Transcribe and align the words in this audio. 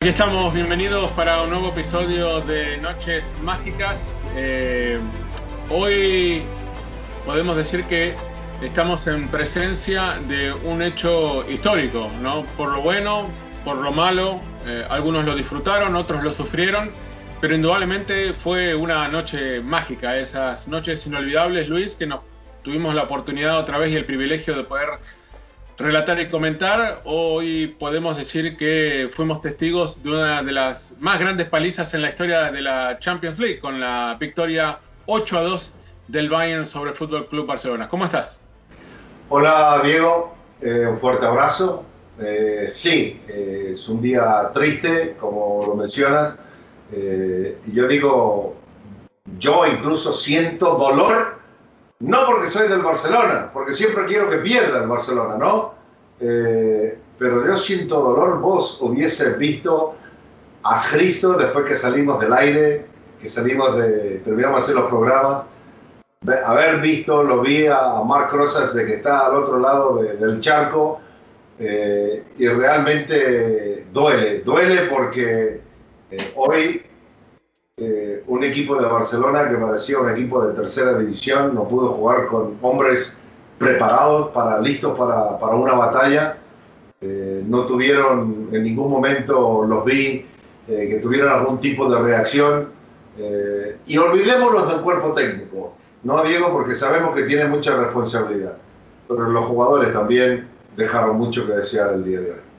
Aquí 0.00 0.10
estamos, 0.10 0.52
bienvenidos 0.52 1.10
para 1.12 1.42
un 1.42 1.48
nuevo 1.48 1.68
episodio 1.68 2.42
de 2.42 2.76
Noches 2.76 3.32
Mágicas. 3.42 4.22
Eh, 4.36 4.98
hoy 5.70 6.42
podemos 7.24 7.56
decir 7.56 7.84
que 7.84 8.14
estamos 8.60 9.06
en 9.06 9.26
presencia 9.28 10.18
de 10.28 10.52
un 10.52 10.82
hecho 10.82 11.48
histórico, 11.50 12.10
¿no? 12.20 12.44
Por 12.58 12.72
lo 12.72 12.82
bueno, 12.82 13.28
por 13.64 13.76
lo 13.76 13.90
malo, 13.90 14.38
eh, 14.66 14.84
algunos 14.90 15.24
lo 15.24 15.34
disfrutaron, 15.34 15.96
otros 15.96 16.22
lo 16.22 16.30
sufrieron, 16.34 16.90
pero 17.40 17.54
indudablemente 17.54 18.34
fue 18.34 18.74
una 18.74 19.08
noche 19.08 19.60
mágica, 19.60 20.18
esas 20.18 20.68
noches 20.68 21.06
inolvidables, 21.06 21.68
Luis, 21.68 21.94
que 21.94 22.06
nos 22.06 22.20
tuvimos 22.62 22.94
la 22.94 23.04
oportunidad 23.04 23.58
otra 23.58 23.78
vez 23.78 23.92
y 23.92 23.96
el 23.96 24.04
privilegio 24.04 24.54
de 24.54 24.64
poder 24.64 24.90
relatar 25.80 26.20
y 26.20 26.28
comentar. 26.28 27.00
Hoy 27.04 27.68
podemos 27.78 28.16
decir 28.16 28.56
que 28.56 29.08
fuimos 29.10 29.40
testigos 29.40 30.02
de 30.02 30.10
una 30.10 30.42
de 30.42 30.52
las 30.52 30.94
más 31.00 31.18
grandes 31.18 31.48
palizas 31.48 31.94
en 31.94 32.02
la 32.02 32.10
historia 32.10 32.52
de 32.52 32.60
la 32.60 32.98
Champions 32.98 33.38
League, 33.38 33.58
con 33.60 33.80
la 33.80 34.16
victoria 34.20 34.78
8 35.06 35.38
a 35.38 35.42
2 35.42 35.72
del 36.08 36.28
Bayern 36.28 36.66
sobre 36.66 36.90
el 36.90 36.96
Fútbol 36.96 37.26
Club 37.28 37.46
Barcelona. 37.46 37.88
¿Cómo 37.88 38.04
estás? 38.04 38.40
Hola 39.28 39.80
Diego, 39.84 40.36
Eh, 40.62 40.86
un 40.86 40.98
fuerte 40.98 41.24
abrazo. 41.24 41.84
Eh, 42.20 42.68
sí, 42.70 43.18
eh, 43.26 43.70
es 43.72 43.88
un 43.88 44.02
día 44.02 44.50
triste, 44.52 45.16
como 45.18 45.64
lo 45.66 45.74
mencionas. 45.74 46.38
Yo 47.72 47.88
digo, 47.88 48.56
yo 49.38 49.66
incluso 49.66 50.12
siento 50.12 50.74
dolor, 50.74 51.39
no 52.00 52.26
porque 52.26 52.48
soy 52.48 52.68
del 52.68 52.80
Barcelona, 52.82 53.50
porque 53.52 53.72
siempre 53.74 54.04
quiero 54.06 54.28
que 54.28 54.38
pierda 54.38 54.82
el 54.82 54.88
Barcelona, 54.88 55.36
¿no? 55.36 55.74
Eh, 56.20 56.98
pero 57.18 57.46
yo 57.46 57.56
siento 57.56 58.00
dolor, 58.00 58.40
vos 58.40 58.78
hubieses 58.80 59.36
visto 59.38 59.94
a 60.62 60.82
Cristo 60.90 61.34
después 61.34 61.64
que 61.66 61.76
salimos 61.76 62.18
del 62.20 62.32
aire, 62.32 62.86
que 63.20 63.28
salimos 63.28 63.76
de, 63.76 64.20
terminamos 64.24 64.60
de 64.60 64.64
hacer 64.64 64.74
los 64.76 64.88
programas, 64.88 65.44
haber 66.44 66.80
visto, 66.80 67.22
lo 67.22 67.40
vi 67.40 67.66
a 67.66 68.02
Marc 68.04 68.32
Rosas 68.32 68.74
de 68.74 68.84
que 68.86 68.94
está 68.96 69.26
al 69.26 69.36
otro 69.36 69.58
lado 69.58 70.02
de- 70.02 70.16
del 70.16 70.40
charco 70.40 71.00
eh, 71.58 72.24
y 72.38 72.46
realmente 72.48 73.86
duele, 73.92 74.40
duele 74.40 74.82
porque 74.84 75.60
eh, 76.10 76.32
hoy 76.36 76.82
eh, 77.82 78.22
un 78.26 78.44
equipo 78.44 78.76
de 78.76 78.86
Barcelona 78.86 79.48
que 79.48 79.56
parecía 79.56 79.98
un 79.98 80.10
equipo 80.10 80.44
de 80.44 80.52
tercera 80.52 80.98
división 80.98 81.54
no 81.54 81.66
pudo 81.66 81.92
jugar 81.94 82.26
con 82.26 82.58
hombres 82.60 83.16
preparados, 83.56 84.28
para, 84.32 84.60
listos 84.60 84.98
para, 84.98 85.38
para 85.38 85.54
una 85.54 85.72
batalla. 85.72 86.36
Eh, 87.00 87.42
no 87.46 87.64
tuvieron 87.64 88.50
en 88.52 88.64
ningún 88.64 88.90
momento, 88.90 89.64
los 89.64 89.82
vi, 89.86 90.26
eh, 90.68 90.88
que 90.90 90.98
tuvieron 90.98 91.32
algún 91.32 91.58
tipo 91.58 91.90
de 91.90 92.02
reacción. 92.02 92.80
Y 93.86 93.98
olvidémonos 93.98 94.68
del 94.68 94.80
cuerpo 94.80 95.12
técnico, 95.12 95.74
¿no, 96.04 96.22
Diego? 96.22 96.52
Porque 96.52 96.74
sabemos 96.74 97.14
que 97.14 97.24
tiene 97.24 97.46
mucha 97.46 97.76
responsabilidad. 97.76 98.56
Pero 99.08 99.28
los 99.28 99.44
jugadores 99.44 99.92
también 99.92 100.48
dejaron 100.74 101.16
mucho 101.18 101.46
que 101.46 101.52
desear 101.52 101.94
el 101.94 102.04
día 102.04 102.20
de 102.20 102.30
hoy. 102.30 102.49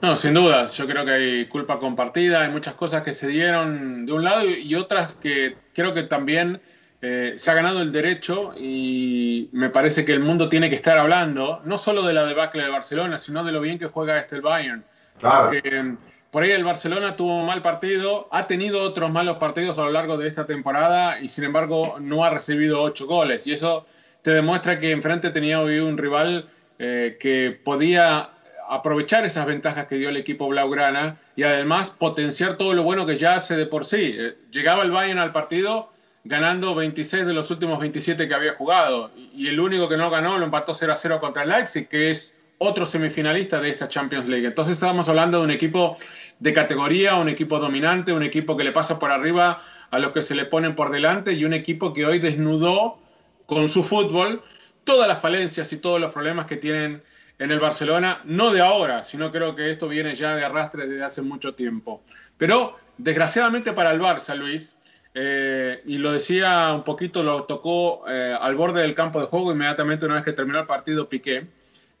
No, 0.00 0.16
sin 0.16 0.34
dudas. 0.34 0.76
Yo 0.76 0.86
creo 0.86 1.04
que 1.04 1.10
hay 1.10 1.46
culpa 1.46 1.78
compartida, 1.78 2.42
hay 2.42 2.50
muchas 2.50 2.74
cosas 2.74 3.02
que 3.02 3.12
se 3.12 3.26
dieron 3.26 4.06
de 4.06 4.12
un 4.12 4.24
lado 4.24 4.44
y 4.44 4.74
otras 4.74 5.16
que 5.16 5.56
creo 5.74 5.92
que 5.92 6.04
también 6.04 6.60
eh, 7.00 7.34
se 7.36 7.50
ha 7.50 7.54
ganado 7.54 7.80
el 7.80 7.92
derecho 7.92 8.52
y 8.56 9.48
me 9.52 9.70
parece 9.70 10.04
que 10.04 10.12
el 10.12 10.20
mundo 10.20 10.48
tiene 10.48 10.68
que 10.68 10.76
estar 10.76 10.98
hablando, 10.98 11.60
no 11.64 11.78
solo 11.78 12.02
de 12.02 12.12
la 12.12 12.24
debacle 12.24 12.64
de 12.64 12.70
Barcelona, 12.70 13.18
sino 13.18 13.44
de 13.44 13.52
lo 13.52 13.60
bien 13.60 13.78
que 13.78 13.86
juega 13.86 14.18
este 14.18 14.36
el 14.36 14.42
Bayern. 14.42 14.84
Claro. 15.18 15.50
Porque, 15.50 15.62
eh, 15.64 15.96
por 16.30 16.42
ahí 16.42 16.50
el 16.50 16.64
Barcelona 16.64 17.16
tuvo 17.16 17.38
un 17.38 17.46
mal 17.46 17.62
partido, 17.62 18.28
ha 18.30 18.46
tenido 18.46 18.82
otros 18.82 19.10
malos 19.10 19.38
partidos 19.38 19.78
a 19.78 19.82
lo 19.82 19.90
largo 19.90 20.18
de 20.18 20.28
esta 20.28 20.44
temporada 20.44 21.20
y 21.20 21.28
sin 21.28 21.44
embargo 21.44 21.98
no 22.00 22.24
ha 22.24 22.30
recibido 22.30 22.82
ocho 22.82 23.06
goles. 23.06 23.46
Y 23.46 23.52
eso 23.52 23.86
te 24.22 24.32
demuestra 24.32 24.78
que 24.78 24.90
enfrente 24.90 25.30
tenía 25.30 25.60
hoy 25.60 25.78
un 25.78 25.96
rival 25.96 26.48
eh, 26.78 27.16
que 27.18 27.58
podía 27.64 28.30
aprovechar 28.68 29.24
esas 29.24 29.46
ventajas 29.46 29.86
que 29.86 29.96
dio 29.96 30.08
el 30.08 30.16
equipo 30.16 30.48
Blaugrana 30.48 31.16
y 31.36 31.42
además 31.42 31.90
potenciar 31.90 32.56
todo 32.56 32.74
lo 32.74 32.82
bueno 32.82 33.06
que 33.06 33.16
ya 33.16 33.34
hace 33.34 33.56
de 33.56 33.66
por 33.66 33.84
sí. 33.84 34.14
Eh, 34.18 34.36
llegaba 34.50 34.82
el 34.82 34.90
Bayern 34.90 35.18
al 35.18 35.32
partido 35.32 35.90
ganando 36.24 36.74
26 36.74 37.26
de 37.26 37.32
los 37.32 37.50
últimos 37.50 37.78
27 37.80 38.28
que 38.28 38.34
había 38.34 38.54
jugado 38.54 39.10
y 39.34 39.48
el 39.48 39.58
único 39.58 39.88
que 39.88 39.96
no 39.96 40.10
ganó 40.10 40.36
lo 40.36 40.44
empató 40.44 40.74
0 40.74 40.92
a 40.92 40.96
0 40.96 41.20
contra 41.20 41.42
el 41.44 41.48
Leipzig, 41.48 41.88
que 41.88 42.10
es 42.10 42.38
otro 42.58 42.84
semifinalista 42.84 43.60
de 43.60 43.70
esta 43.70 43.88
Champions 43.88 44.28
League. 44.28 44.46
Entonces 44.46 44.74
estábamos 44.74 45.08
hablando 45.08 45.38
de 45.38 45.44
un 45.44 45.50
equipo 45.50 45.96
de 46.38 46.52
categoría, 46.52 47.14
un 47.14 47.28
equipo 47.28 47.58
dominante, 47.58 48.12
un 48.12 48.22
equipo 48.22 48.56
que 48.56 48.64
le 48.64 48.72
pasa 48.72 48.98
por 48.98 49.10
arriba 49.10 49.62
a 49.90 49.98
los 49.98 50.12
que 50.12 50.22
se 50.22 50.34
le 50.34 50.44
ponen 50.44 50.74
por 50.74 50.90
delante 50.90 51.32
y 51.32 51.44
un 51.44 51.54
equipo 51.54 51.92
que 51.92 52.04
hoy 52.04 52.18
desnudó 52.18 52.98
con 53.46 53.68
su 53.68 53.82
fútbol 53.82 54.42
todas 54.84 55.08
las 55.08 55.20
falencias 55.20 55.72
y 55.72 55.78
todos 55.78 56.00
los 56.00 56.12
problemas 56.12 56.46
que 56.46 56.56
tienen 56.56 57.02
en 57.38 57.52
el 57.52 57.60
Barcelona, 57.60 58.20
no 58.24 58.52
de 58.52 58.60
ahora, 58.60 59.04
sino 59.04 59.30
creo 59.30 59.54
que 59.54 59.70
esto 59.70 59.88
viene 59.88 60.14
ya 60.14 60.34
de 60.34 60.44
arrastre 60.44 60.86
desde 60.86 61.04
hace 61.04 61.22
mucho 61.22 61.54
tiempo. 61.54 62.02
Pero 62.36 62.76
desgraciadamente 62.96 63.72
para 63.72 63.92
el 63.92 64.00
Barça, 64.00 64.34
Luis, 64.34 64.76
eh, 65.14 65.82
y 65.86 65.98
lo 65.98 66.12
decía 66.12 66.72
un 66.72 66.84
poquito, 66.84 67.22
lo 67.22 67.44
tocó 67.44 68.04
eh, 68.08 68.36
al 68.38 68.56
borde 68.56 68.82
del 68.82 68.94
campo 68.94 69.20
de 69.20 69.26
juego 69.26 69.52
inmediatamente 69.52 70.04
una 70.04 70.16
vez 70.16 70.24
que 70.24 70.32
terminó 70.32 70.58
el 70.58 70.66
partido 70.66 71.08
Piqué. 71.08 71.46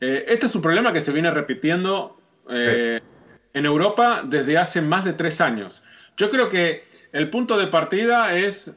Eh, 0.00 0.24
este 0.28 0.46
es 0.46 0.54
un 0.54 0.62
problema 0.62 0.92
que 0.92 1.00
se 1.00 1.12
viene 1.12 1.30
repitiendo 1.30 2.16
en 2.50 3.66
Europa 3.66 4.22
desde 4.24 4.56
hace 4.56 4.80
más 4.80 5.04
de 5.04 5.12
tres 5.12 5.38
años. 5.42 5.82
Yo 6.16 6.30
creo 6.30 6.48
que 6.48 6.84
el 7.12 7.28
punto 7.28 7.58
de 7.58 7.66
partida 7.66 8.34
es 8.34 8.72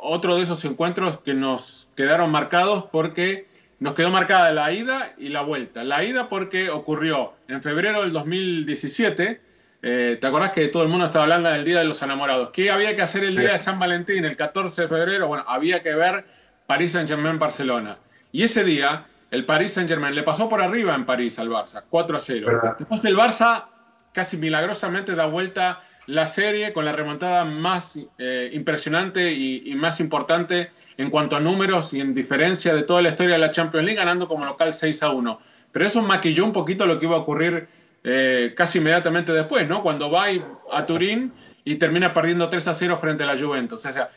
otro 0.00 0.36
de 0.36 0.44
esos 0.44 0.64
encuentros 0.64 1.20
que 1.20 1.34
nos 1.34 1.90
quedaron 1.94 2.30
marcados 2.30 2.86
porque 2.90 3.49
nos 3.80 3.94
quedó 3.94 4.10
marcada 4.10 4.52
la 4.52 4.70
ida 4.72 5.14
y 5.16 5.30
la 5.30 5.40
vuelta. 5.40 5.82
La 5.82 6.04
ida 6.04 6.28
porque 6.28 6.70
ocurrió 6.70 7.32
en 7.48 7.62
febrero 7.62 8.02
del 8.02 8.12
2017. 8.12 9.40
Eh, 9.82 10.18
¿Te 10.20 10.26
acordás 10.26 10.52
que 10.52 10.68
todo 10.68 10.82
el 10.82 10.90
mundo 10.90 11.06
estaba 11.06 11.24
hablando 11.24 11.48
del 11.48 11.64
Día 11.64 11.78
de 11.78 11.86
los 11.86 12.00
Enamorados? 12.02 12.50
¿Qué 12.50 12.70
había 12.70 12.94
que 12.94 13.00
hacer 13.00 13.24
el 13.24 13.34
día 13.34 13.52
de 13.52 13.58
San 13.58 13.78
Valentín, 13.78 14.26
el 14.26 14.36
14 14.36 14.82
de 14.82 14.88
febrero? 14.88 15.28
Bueno, 15.28 15.44
había 15.48 15.82
que 15.82 15.94
ver 15.94 16.26
París 16.66 16.92
Saint-Germain-Barcelona. 16.92 17.96
Y 18.32 18.42
ese 18.42 18.64
día, 18.64 19.06
el 19.30 19.46
París 19.46 19.72
Saint-Germain 19.72 20.14
le 20.14 20.22
pasó 20.24 20.46
por 20.46 20.60
arriba 20.60 20.94
en 20.94 21.06
París 21.06 21.38
al 21.38 21.48
Barça, 21.48 21.82
4 21.88 22.16
a 22.18 22.20
0. 22.20 22.62
Después 22.78 23.04
el 23.06 23.16
Barça 23.16 23.64
casi 24.12 24.36
milagrosamente 24.36 25.14
da 25.14 25.24
vuelta 25.24 25.80
la 26.10 26.26
serie 26.26 26.72
con 26.72 26.84
la 26.84 26.92
remontada 26.92 27.44
más 27.44 27.98
eh, 28.18 28.50
impresionante 28.52 29.32
y, 29.32 29.72
más 29.76 30.00
importante 30.00 30.70
en 30.96 31.08
cuanto 31.08 31.36
a 31.36 31.40
números 31.40 31.94
y 31.94 32.00
en 32.00 32.12
diferencia 32.14 32.74
de 32.74 32.82
toda 32.82 33.00
la 33.00 33.10
historia 33.10 33.34
de 33.34 33.40
la 33.40 33.52
Champions 33.52 33.84
League, 33.86 33.98
ganando 33.98 34.26
como 34.26 34.44
local 34.44 34.74
6 34.74 35.02
a 35.04 35.10
1. 35.10 35.40
Pero 35.70 35.86
eso 35.86 36.02
maquilló 36.02 36.44
un 36.44 36.52
poquito 36.52 36.84
lo 36.84 36.98
que 36.98 37.06
iba 37.06 37.16
a 37.16 37.20
ocurrir 37.20 37.68
eh, 38.02 38.54
casi 38.56 38.78
inmediatamente 38.78 39.32
después, 39.32 39.68
¿no? 39.68 39.82
Cuando 39.82 40.10
va 40.10 40.26
a 40.72 40.84
Turín 40.84 41.32
y 41.64 41.76
termina 41.76 42.12
perdiendo 42.12 42.48
3 42.48 42.68
a 42.68 42.74
0 42.74 42.98
frente 43.00 43.22
a 43.22 43.26
la 43.26 43.38
Juventus. 43.38 43.86
O 43.86 43.92
sea, 43.92 44.10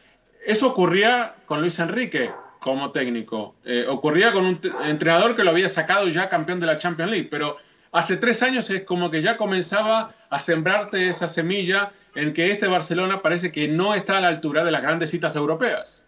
eso 0.46 0.68
ocurría 0.68 1.36
con 1.46 1.62
Luis 1.62 1.78
Enrique 1.78 2.32
como 2.60 2.92
técnico. 2.92 3.56
Eh, 3.64 3.86
ocurría 3.88 4.32
con 4.32 4.46
un 4.46 4.60
entrenador 4.84 5.36
que 5.36 5.44
lo 5.44 5.52
había 5.52 5.70
sacado 5.70 6.08
ya 6.08 6.28
campeón 6.28 6.60
de 6.60 6.66
la 6.66 6.80
Champions 6.80 7.12
League, 7.12 7.28
pero 7.30 7.58
hace 7.94 8.18
tres 8.18 8.44
años 8.44 8.70
es 8.70 8.84
como 8.84 9.10
que 9.10 9.22
ya 9.22 9.38
comenzaba 9.38 10.12
a 10.30 10.40
sembrarte 10.40 11.08
esa 11.08 11.28
semilla 11.28 11.92
en 12.16 12.34
que 12.34 12.52
este 12.52 12.68
Barcelona 12.68 13.22
parece 13.22 13.52
que 13.52 13.68
no 13.68 13.94
está 13.94 14.18
a 14.18 14.22
la 14.22 14.28
altura 14.28 14.64
de 14.64 14.72
las 14.72 14.82
grandes 14.82 15.12
citas 15.12 15.36
europeas. 15.36 16.06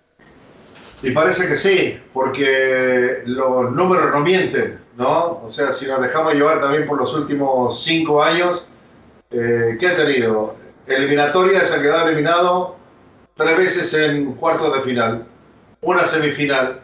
Y 1.01 1.11
parece 1.11 1.47
que 1.47 1.55
sí, 1.55 1.99
porque 2.13 3.21
los 3.25 3.71
números 3.71 4.11
no 4.11 4.19
mienten, 4.21 4.79
¿no? 4.97 5.43
O 5.43 5.49
sea, 5.49 5.71
si 5.71 5.87
nos 5.87 6.01
dejamos 6.01 6.33
llevar 6.33 6.59
también 6.61 6.87
por 6.87 6.97
los 6.97 7.13
últimos 7.13 7.83
cinco 7.83 8.23
años, 8.23 8.65
eh, 9.29 9.77
¿qué 9.79 9.87
ha 9.87 9.95
tenido? 9.95 10.55
Eliminatoria 10.87 11.61
se 11.61 11.75
ha 11.75 11.81
quedado 11.81 12.07
eliminado 12.07 12.77
tres 13.35 13.57
veces 13.57 13.93
en 13.93 14.33
cuartos 14.33 14.73
de 14.73 14.81
final, 14.81 15.25
una 15.81 16.05
semifinal, 16.05 16.79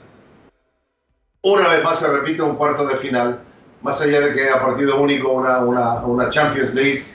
una 1.41 1.69
vez 1.69 1.83
más 1.83 1.99
se 1.99 2.07
repite 2.07 2.41
un 2.43 2.55
cuarto 2.55 2.85
de 2.85 2.97
final 2.97 3.39
más 3.81 4.01
allá 4.01 4.21
de 4.21 4.33
que 4.33 4.49
a 4.49 4.61
partido 4.61 5.01
único 5.01 5.31
una, 5.31 5.59
una, 5.59 6.05
una, 6.05 6.29
Champions 6.29 6.73
League 6.73 7.05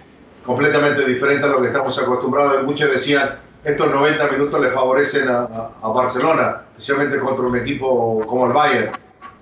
completamente 0.45 1.05
diferente 1.05 1.45
a 1.45 1.49
lo 1.49 1.61
que 1.61 1.69
estamos 1.69 1.99
acostumbrados. 1.99 2.63
Muchos 2.65 2.91
decían, 2.91 3.39
estos 3.65 3.91
90 3.91 4.29
minutos 4.29 4.61
le 4.61 4.71
favorecen 4.71 5.29
a, 5.29 5.71
a, 5.83 5.89
Barcelona, 5.89 6.63
especialmente 6.73 7.19
contra 7.19 7.47
un 7.47 7.57
equipo 7.57 8.21
como 8.27 8.47
el 8.47 8.53
Bayern. 8.53 8.93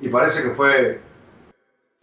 Y 0.01 0.09
parece 0.09 0.43
que 0.43 0.51
fue 0.51 1.01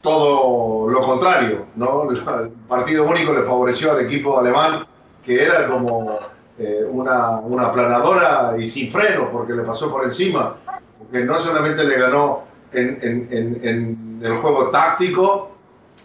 todo 0.01 0.89
lo 0.89 1.01
contrario, 1.01 1.65
¿no? 1.75 2.09
El 2.09 2.23
partido 2.67 3.05
único 3.05 3.33
le 3.33 3.43
favoreció 3.43 3.91
al 3.91 4.01
equipo 4.01 4.39
alemán, 4.39 4.85
que 5.23 5.43
era 5.43 5.67
como 5.67 6.19
eh, 6.57 6.83
una, 6.89 7.39
una 7.39 7.71
planadora 7.71 8.55
y 8.57 8.65
sin 8.65 8.91
freno, 8.91 9.29
porque 9.31 9.53
le 9.53 9.63
pasó 9.63 9.91
por 9.91 10.03
encima, 10.03 10.55
porque 10.97 11.23
no 11.23 11.39
solamente 11.39 11.83
le 11.83 11.97
ganó 11.97 12.43
en, 12.73 12.99
en, 13.01 13.59
en, 13.63 14.21
el 14.21 14.37
juego 14.37 14.69
táctico 14.69 15.51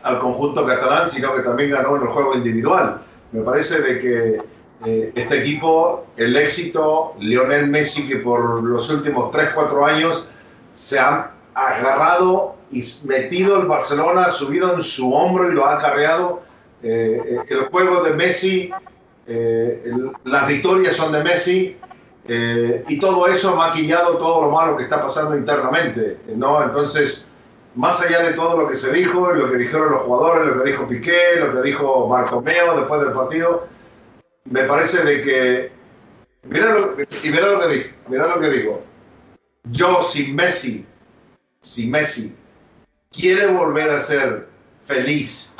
al 0.02 0.18
conjunto 0.20 0.66
catalán, 0.66 1.08
sino 1.08 1.34
que 1.34 1.42
también 1.42 1.70
ganó 1.70 1.96
en 1.96 2.02
el 2.02 2.08
juego 2.08 2.34
individual. 2.34 3.02
Me 3.32 3.42
parece 3.42 3.80
de 3.80 3.98
que 3.98 4.40
eh, 4.84 5.12
este 5.14 5.40
equipo, 5.40 6.06
el 6.16 6.36
éxito, 6.36 7.14
Lionel 7.18 7.68
Messi, 7.68 8.08
que 8.08 8.16
por 8.16 8.62
los 8.62 8.88
últimos 8.90 9.32
3-4 9.32 9.88
años 9.88 10.28
se 10.74 10.98
ha 10.98 11.32
agarrado 11.54 12.56
y 12.70 12.82
metido 13.04 13.60
el 13.60 13.66
Barcelona, 13.66 14.30
subido 14.30 14.74
en 14.74 14.82
su 14.82 15.12
hombro 15.12 15.50
y 15.50 15.54
lo 15.54 15.66
ha 15.66 15.78
cargado. 15.78 16.42
Eh, 16.82 17.20
eh, 17.24 17.38
el 17.48 17.64
juego 17.66 18.02
de 18.02 18.14
Messi, 18.14 18.70
las 20.24 20.46
victorias 20.46 20.94
son 20.94 21.12
de 21.12 21.24
Messi, 21.24 21.76
eh, 22.28 22.84
y 22.88 22.98
todo 22.98 23.28
eso 23.28 23.54
maquillado 23.54 24.18
todo 24.18 24.42
lo 24.42 24.50
malo 24.50 24.76
que 24.76 24.84
está 24.84 25.00
pasando 25.02 25.36
internamente, 25.36 26.18
¿no? 26.34 26.62
Entonces, 26.62 27.26
más 27.76 28.00
allá 28.02 28.22
de 28.22 28.32
todo 28.32 28.62
lo 28.62 28.68
que 28.68 28.74
se 28.74 28.92
dijo, 28.92 29.32
lo 29.32 29.50
que 29.50 29.58
dijeron 29.58 29.92
los 29.92 30.02
jugadores, 30.02 30.46
lo 30.48 30.62
que 30.62 30.70
dijo 30.70 30.88
Piqué, 30.88 31.36
lo 31.38 31.52
que 31.54 31.68
dijo 31.68 32.08
Bartomeo 32.08 32.76
después 32.78 33.02
del 33.02 33.12
partido, 33.12 33.68
me 34.44 34.64
parece 34.64 35.04
de 35.04 35.22
que, 35.22 35.72
mira 36.44 36.72
lo, 36.72 36.96
y 37.00 37.30
mira 37.30 37.46
lo 37.46 37.60
que 37.60 37.68
digo, 37.68 38.26
lo 38.26 38.40
que 38.40 38.50
digo, 38.50 38.82
yo 39.70 40.02
sin 40.02 40.34
Messi, 40.34 40.84
si 41.62 41.86
Messi 41.86 42.34
quiere 43.12 43.46
volver 43.48 43.90
a 43.90 44.00
ser 44.00 44.48
feliz, 44.84 45.54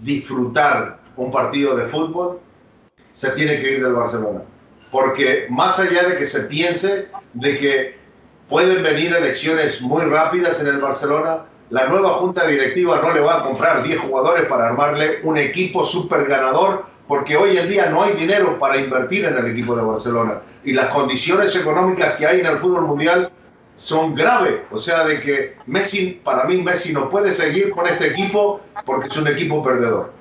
disfrutar 0.00 1.00
un 1.16 1.32
partido 1.32 1.74
de 1.74 1.86
fútbol, 1.86 2.38
se 3.14 3.30
tiene 3.30 3.60
que 3.60 3.72
ir 3.72 3.82
del 3.82 3.94
Barcelona 3.94 4.42
porque 4.90 5.46
más 5.50 5.78
allá 5.78 6.08
de 6.08 6.16
que 6.16 6.26
se 6.26 6.40
piense 6.42 7.08
de 7.32 7.58
que 7.58 7.98
pueden 8.48 8.82
venir 8.82 9.14
elecciones 9.14 9.80
muy 9.80 10.04
rápidas 10.04 10.60
en 10.60 10.68
el 10.68 10.78
Barcelona, 10.78 11.38
la 11.70 11.88
nueva 11.88 12.14
junta 12.14 12.46
directiva 12.46 13.00
no 13.02 13.12
le 13.12 13.20
va 13.20 13.40
a 13.40 13.42
comprar 13.42 13.82
10 13.82 14.00
jugadores 14.00 14.46
para 14.46 14.68
armarle 14.68 15.18
un 15.24 15.36
equipo 15.36 15.84
súper 15.84 16.26
ganador, 16.26 16.86
porque 17.08 17.36
hoy 17.36 17.56
en 17.56 17.68
día 17.68 17.86
no 17.86 18.02
hay 18.02 18.14
dinero 18.14 18.58
para 18.58 18.78
invertir 18.78 19.24
en 19.24 19.36
el 19.36 19.46
equipo 19.50 19.74
de 19.74 19.82
Barcelona. 19.82 20.42
Y 20.64 20.72
las 20.72 20.88
condiciones 20.88 21.54
económicas 21.56 22.16
que 22.16 22.26
hay 22.26 22.40
en 22.40 22.46
el 22.46 22.58
fútbol 22.58 22.82
mundial 22.82 23.30
son 23.78 24.14
graves. 24.14 24.60
O 24.70 24.78
sea, 24.78 25.04
de 25.04 25.20
que 25.20 25.56
Messi, 25.66 26.20
para 26.22 26.44
mí 26.44 26.62
Messi 26.62 26.92
no 26.92 27.10
puede 27.10 27.32
seguir 27.32 27.70
con 27.70 27.86
este 27.86 28.08
equipo 28.08 28.60
porque 28.84 29.08
es 29.08 29.16
un 29.16 29.28
equipo 29.28 29.62
perdedor. 29.62 30.12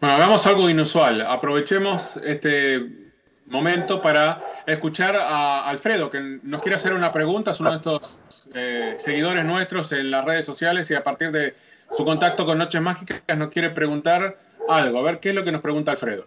Bueno, 0.00 0.16
hagamos 0.16 0.46
algo 0.46 0.68
inusual. 0.68 1.22
Aprovechemos 1.22 2.16
este 2.18 3.03
momento 3.46 4.00
para 4.00 4.62
escuchar 4.66 5.16
a 5.16 5.68
Alfredo, 5.68 6.10
que 6.10 6.40
nos 6.42 6.62
quiere 6.62 6.76
hacer 6.76 6.94
una 6.94 7.12
pregunta, 7.12 7.50
es 7.50 7.60
uno 7.60 7.70
de 7.70 7.76
estos 7.76 8.18
eh, 8.54 8.96
seguidores 8.98 9.44
nuestros 9.44 9.92
en 9.92 10.10
las 10.10 10.24
redes 10.24 10.46
sociales 10.46 10.90
y 10.90 10.94
a 10.94 11.04
partir 11.04 11.30
de 11.30 11.54
su 11.90 12.04
contacto 12.04 12.46
con 12.46 12.58
Noches 12.58 12.80
Mágicas 12.80 13.22
nos 13.36 13.50
quiere 13.50 13.70
preguntar 13.70 14.38
algo. 14.68 14.98
A 14.98 15.02
ver, 15.02 15.20
¿qué 15.20 15.30
es 15.30 15.34
lo 15.34 15.44
que 15.44 15.52
nos 15.52 15.60
pregunta 15.60 15.92
Alfredo? 15.92 16.26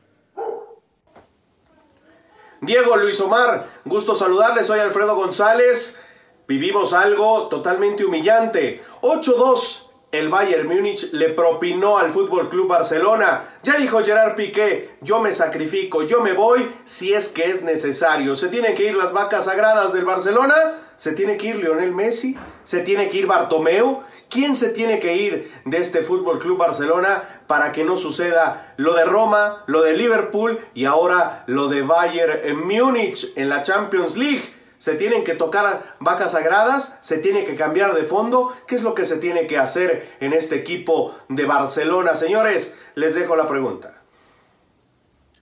Diego 2.62 2.96
Luis 2.98 3.20
Omar, 3.22 3.68
gusto 3.86 4.16
saludarles, 4.16 4.68
soy 4.68 4.80
Alfredo 4.80 5.16
González. 5.16 6.04
Vivimos 6.48 6.94
algo 6.94 7.48
totalmente 7.50 8.06
humillante. 8.06 8.84
8-2 9.02 9.87
el 10.12 10.30
Bayern 10.30 10.68
Múnich 10.68 11.12
le 11.12 11.30
propinó 11.30 11.98
al 11.98 12.12
Fútbol 12.12 12.50
Club 12.50 12.68
Barcelona. 12.68 13.56
Ya 13.64 13.78
dijo 13.78 14.04
Gerard 14.04 14.36
Piqué, 14.36 14.98
yo 15.02 15.20
me 15.20 15.34
sacrifico, 15.34 16.04
yo 16.04 16.22
me 16.22 16.34
voy 16.34 16.72
si 16.86 17.14
es 17.14 17.30
que 17.30 17.52
es 17.52 17.64
necesario. 17.64 18.36
Se 18.36 18.48
tienen 18.48 18.74
que 18.76 18.86
ir 18.86 18.96
las 18.96 19.12
vacas 19.12 19.46
sagradas 19.46 19.92
del 19.94 20.06
Barcelona, 20.06 20.56
se 20.96 21.12
tiene 21.12 21.36
que 21.36 21.48
ir 21.48 21.58
Lionel 21.58 21.94
Messi, 21.94 22.38
se 22.64 22.80
tiene 22.80 23.10
que 23.10 23.18
ir 23.18 23.28
Bartomeu. 23.28 24.02
¿Quién 24.30 24.56
se 24.56 24.70
tiene 24.70 25.00
que 25.00 25.16
ir 25.16 25.52
de 25.64 25.78
este 25.78 26.02
Fútbol 26.02 26.40
Club 26.40 26.58
Barcelona 26.58 27.24
para 27.48 27.72
que 27.72 27.86
no 27.86 27.96
suceda 27.96 28.74
lo 28.76 28.94
de 28.94 29.06
Roma, 29.06 29.64
lo 29.68 29.84
de 29.84 29.94
Liverpool 29.94 30.60
y 30.74 30.84
ahora 30.84 31.44
lo 31.48 31.70
de 31.70 31.82
Bayern 31.82 32.66
Múnich 32.66 33.32
en 33.38 33.48
la 33.48 33.64
Champions 33.64 34.18
League? 34.18 34.57
Se 34.78 34.96
tienen 34.96 35.24
que 35.24 35.34
tocar 35.34 35.96
vacas 36.00 36.32
sagradas, 36.32 36.98
se 37.02 37.18
tiene 37.18 37.46
que 37.46 37.56
cambiar 37.56 37.94
de 37.94 38.04
fondo. 38.04 38.56
¿Qué 38.68 38.76
es 38.76 38.84
lo 38.84 38.94
que 38.94 39.06
se 39.06 39.18
tiene 39.18 39.48
que 39.48 39.58
hacer 39.58 40.08
en 40.20 40.34
este 40.34 40.56
equipo 40.56 41.18
de 41.30 41.46
Barcelona? 41.46 42.16
Señores, 42.16 42.80
les 42.96 43.16
dejo 43.16 43.36
la 43.36 43.48
pregunta. 43.48 43.98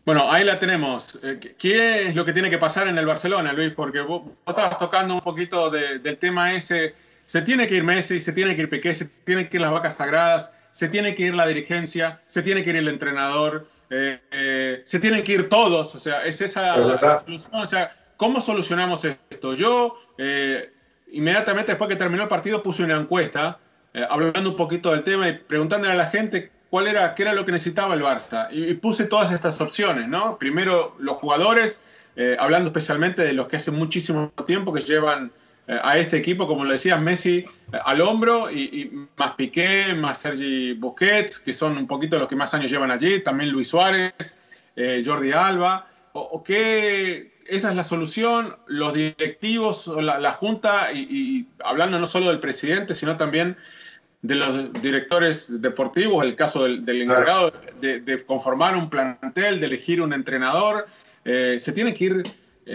Bueno, 0.05 0.31
ahí 0.31 0.43
la 0.43 0.59
tenemos. 0.59 1.17
Eh, 1.23 1.55
¿Qué 1.57 2.07
es 2.07 2.15
lo 2.15 2.23
que 2.23 2.31
tiene 2.31 2.49
que 2.49 2.59
pasar 2.59 2.87
en 2.87 2.97
el 2.97 3.07
Barcelona, 3.07 3.53
Luis? 3.53 3.71
Porque 3.75 4.01
vos, 4.01 4.21
estabas 4.47 4.77
tocando 4.77 5.15
un 5.15 5.21
poquito 5.21 5.71
del 5.71 6.17
tema 6.17 6.53
ese. 6.53 6.93
Se 7.25 7.41
tiene 7.41 7.65
que 7.65 7.75
ir 7.75 7.83
Messi, 7.83 8.19
se 8.19 8.31
tiene 8.31 8.55
que 8.55 8.61
ir 8.61 8.69
Piqué, 8.69 8.93
se 8.93 9.05
tienen 9.05 9.49
que 9.49 9.57
ir 9.57 9.61
las 9.61 9.71
vacas 9.71 9.95
sagradas, 9.95 10.51
se 10.71 10.89
tiene 10.89 11.15
que 11.15 11.23
ir 11.23 11.33
la 11.33 11.47
dirigencia, 11.47 12.21
se 12.27 12.43
tiene 12.43 12.63
que 12.63 12.69
ir 12.69 12.75
el 12.75 12.87
entrenador, 12.87 13.67
eh, 13.89 14.19
eh, 14.29 14.81
se 14.85 14.99
tienen 14.99 15.23
que 15.23 15.31
ir 15.31 15.49
todos. 15.49 15.95
O 15.95 15.99
sea, 15.99 16.23
es 16.23 16.39
esa 16.39 16.77
la 16.77 17.19
solución. 17.19 17.55
O 17.55 17.65
sea, 17.65 17.91
¿Cómo 18.17 18.39
solucionamos 18.39 19.03
esto? 19.03 19.53
Yo, 19.53 19.99
eh, 20.17 20.71
inmediatamente 21.11 21.73
después 21.73 21.89
que 21.89 21.97
terminó 21.97 22.23
el 22.23 22.29
partido, 22.29 22.63
puse 22.63 22.83
una 22.83 22.95
encuesta 22.95 23.59
eh, 23.93 24.05
hablando 24.09 24.51
un 24.51 24.55
poquito 24.55 24.91
del 24.91 25.03
tema 25.03 25.27
y 25.27 25.33
preguntándole 25.33 25.93
a 25.93 25.97
la 25.97 26.07
gente 26.07 26.51
cuál 26.69 26.87
era, 26.87 27.13
qué 27.13 27.23
era 27.23 27.33
lo 27.33 27.45
que 27.45 27.51
necesitaba 27.51 27.93
el 27.93 28.01
Barça. 28.01 28.47
Y, 28.51 28.73
puse 28.75 29.05
todas 29.05 29.31
estas 29.31 29.59
opciones, 29.59 30.07
¿no? 30.07 30.37
Primero, 30.37 30.95
los 30.99 31.17
jugadores, 31.17 31.81
eh, 32.15 32.37
hablando 32.39 32.69
especialmente 32.69 33.21
de 33.21 33.33
los 33.33 33.49
que 33.49 33.57
hace 33.57 33.71
muchísimo 33.71 34.31
tiempo 34.45 34.71
que 34.73 34.81
llevan 34.81 35.31
a 35.67 35.97
este 35.97 36.17
equipo, 36.17 36.45
como 36.45 36.63
lo 36.63 36.69
decías, 36.69 37.01
Messi 37.01 37.43
al 37.85 37.99
hombro 37.99 38.51
y, 38.51 39.07
más 39.17 39.31
Piqué, 39.31 39.95
más 39.95 40.19
Sergi 40.19 40.73
Busquets, 40.73 41.39
que 41.39 41.55
son 41.55 41.75
un 41.75 41.87
poquito 41.87 42.19
los 42.19 42.27
que 42.27 42.35
más 42.35 42.53
años 42.53 42.69
llevan 42.69 42.91
allí, 42.91 43.23
también 43.23 43.49
Luis 43.49 43.69
Suárez, 43.69 44.37
Jordi 44.75 45.31
Alba, 45.31 45.87
o, 46.13 46.43
que 46.43 47.34
esa 47.45 47.69
es 47.69 47.75
la 47.75 47.83
solución, 47.83 48.55
los 48.67 48.93
directivos, 48.93 49.87
la, 49.87 50.19
la 50.19 50.31
junta, 50.31 50.91
y, 50.93 51.47
hablando 51.63 51.99
no 51.99 52.07
solo 52.07 52.29
del 52.29 52.39
presidente, 52.39 52.95
sino 52.95 53.17
también 53.17 53.57
de 54.21 54.35
los 54.35 54.73
directores 54.81 55.61
deportivos, 55.61 56.25
el 56.25 56.35
caso 56.35 56.63
del, 56.63 57.01
encargado 57.01 57.53
de, 57.79 58.23
conformar 58.25 58.75
un 58.75 58.89
plantel, 58.89 59.59
de 59.59 59.67
elegir 59.67 60.01
un 60.01 60.13
entrenador, 60.13 60.87
se 61.23 61.71
tiene 61.73 61.93
que 61.93 62.05
ir, 62.05 62.23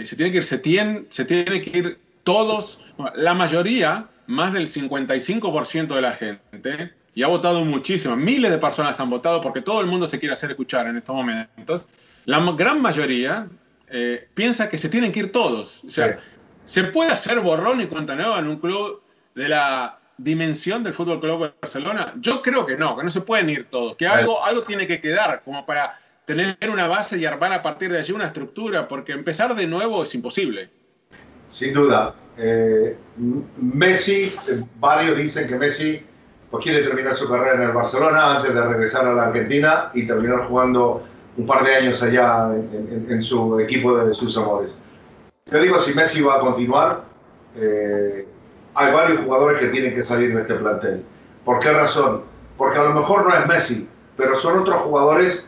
se 0.05 0.15
tiene 0.15 0.31
que 0.31 0.37
ir, 0.37 0.43
se 0.43 0.57
tiene, 0.57 1.03
se 1.09 1.25
tiene 1.25 1.61
que 1.61 1.77
ir 1.77 1.99
todos, 2.23 2.79
la 3.15 3.33
mayoría, 3.33 4.07
más 4.27 4.53
del 4.53 4.67
55% 4.67 5.93
de 5.93 6.01
la 6.01 6.13
gente, 6.13 6.93
y 7.13 7.23
ha 7.23 7.27
votado 7.27 7.65
muchísimo, 7.65 8.15
miles 8.15 8.49
de 8.49 8.57
personas 8.57 8.97
han 9.01 9.09
votado 9.09 9.41
porque 9.41 9.61
todo 9.61 9.81
el 9.81 9.87
mundo 9.87 10.07
se 10.07 10.19
quiere 10.19 10.33
hacer 10.33 10.51
escuchar 10.51 10.87
en 10.87 10.97
estos 10.97 11.13
momentos, 11.13 11.89
la 12.25 12.39
gran 12.53 12.81
mayoría 12.81 13.47
eh, 13.91 14.27
piensa 14.33 14.69
que 14.69 14.77
se 14.77 14.89
tienen 14.89 15.11
que 15.11 15.19
ir 15.21 15.31
todos. 15.31 15.83
O 15.85 15.91
sea, 15.91 16.19
¿se 16.63 16.85
puede 16.85 17.11
hacer 17.11 17.39
borrón 17.41 17.81
y 17.81 17.87
cuenta 17.87 18.15
nueva 18.15 18.39
en 18.39 18.47
un 18.47 18.57
club 18.57 19.01
de 19.35 19.49
la 19.49 19.99
dimensión 20.17 20.83
del 20.83 20.93
Fútbol 20.93 21.19
Club 21.19 21.53
Barcelona? 21.61 22.13
Yo 22.17 22.41
creo 22.41 22.65
que 22.65 22.77
no, 22.77 22.95
que 22.95 23.03
no 23.03 23.09
se 23.09 23.21
pueden 23.21 23.49
ir 23.49 23.65
todos, 23.69 23.95
que 23.95 24.07
algo, 24.07 24.43
algo 24.43 24.63
tiene 24.63 24.87
que 24.87 25.01
quedar 25.01 25.41
como 25.43 25.65
para 25.65 25.99
tener 26.25 26.55
una 26.69 26.87
base 26.87 27.17
y 27.17 27.25
armar 27.25 27.51
a 27.51 27.61
partir 27.61 27.91
de 27.91 27.99
allí 27.99 28.13
una 28.13 28.27
estructura, 28.27 28.87
porque 28.87 29.11
empezar 29.11 29.53
de 29.55 29.67
nuevo 29.67 30.03
es 30.03 30.15
imposible. 30.15 30.69
Sin 31.51 31.73
duda. 31.73 32.15
Eh, 32.37 32.95
Messi, 33.57 34.33
varios 34.79 35.17
dicen 35.17 35.47
que 35.47 35.57
Messi 35.57 36.01
pues, 36.49 36.63
quiere 36.63 36.81
terminar 36.81 37.15
su 37.15 37.29
carrera 37.29 37.55
en 37.55 37.61
el 37.63 37.71
Barcelona 37.71 38.37
antes 38.37 38.53
de 38.53 38.63
regresar 38.63 39.05
a 39.05 39.13
la 39.13 39.23
Argentina 39.23 39.91
y 39.93 40.07
terminar 40.07 40.47
jugando 40.47 41.05
un 41.37 41.45
par 41.45 41.63
de 41.63 41.75
años 41.75 42.01
allá 42.03 42.51
en, 42.53 43.23
su 43.23 43.59
equipo 43.59 43.97
de 43.97 44.13
sus 44.13 44.37
amores. 44.37 44.73
Yo 45.45 45.61
digo, 45.61 45.79
si 45.79 45.93
Messi 45.93 46.21
va 46.21 46.35
a 46.35 46.39
continuar, 46.39 47.03
eh, 47.55 48.27
hay 48.73 48.93
varios 48.93 49.21
jugadores 49.21 49.59
que 49.59 49.67
tienen 49.67 49.95
que 49.95 50.03
salir 50.03 50.35
de 50.35 50.41
este 50.41 50.55
plantel. 50.55 51.03
¿Por 51.43 51.59
qué 51.59 51.71
razón? 51.71 52.21
Porque 52.57 52.79
a 52.79 52.83
lo 52.83 52.93
mejor 52.93 53.27
no 53.27 53.35
es 53.35 53.47
Messi, 53.47 53.89
pero 54.15 54.35
son 54.37 54.59
otros 54.59 54.81
jugadores 54.81 55.45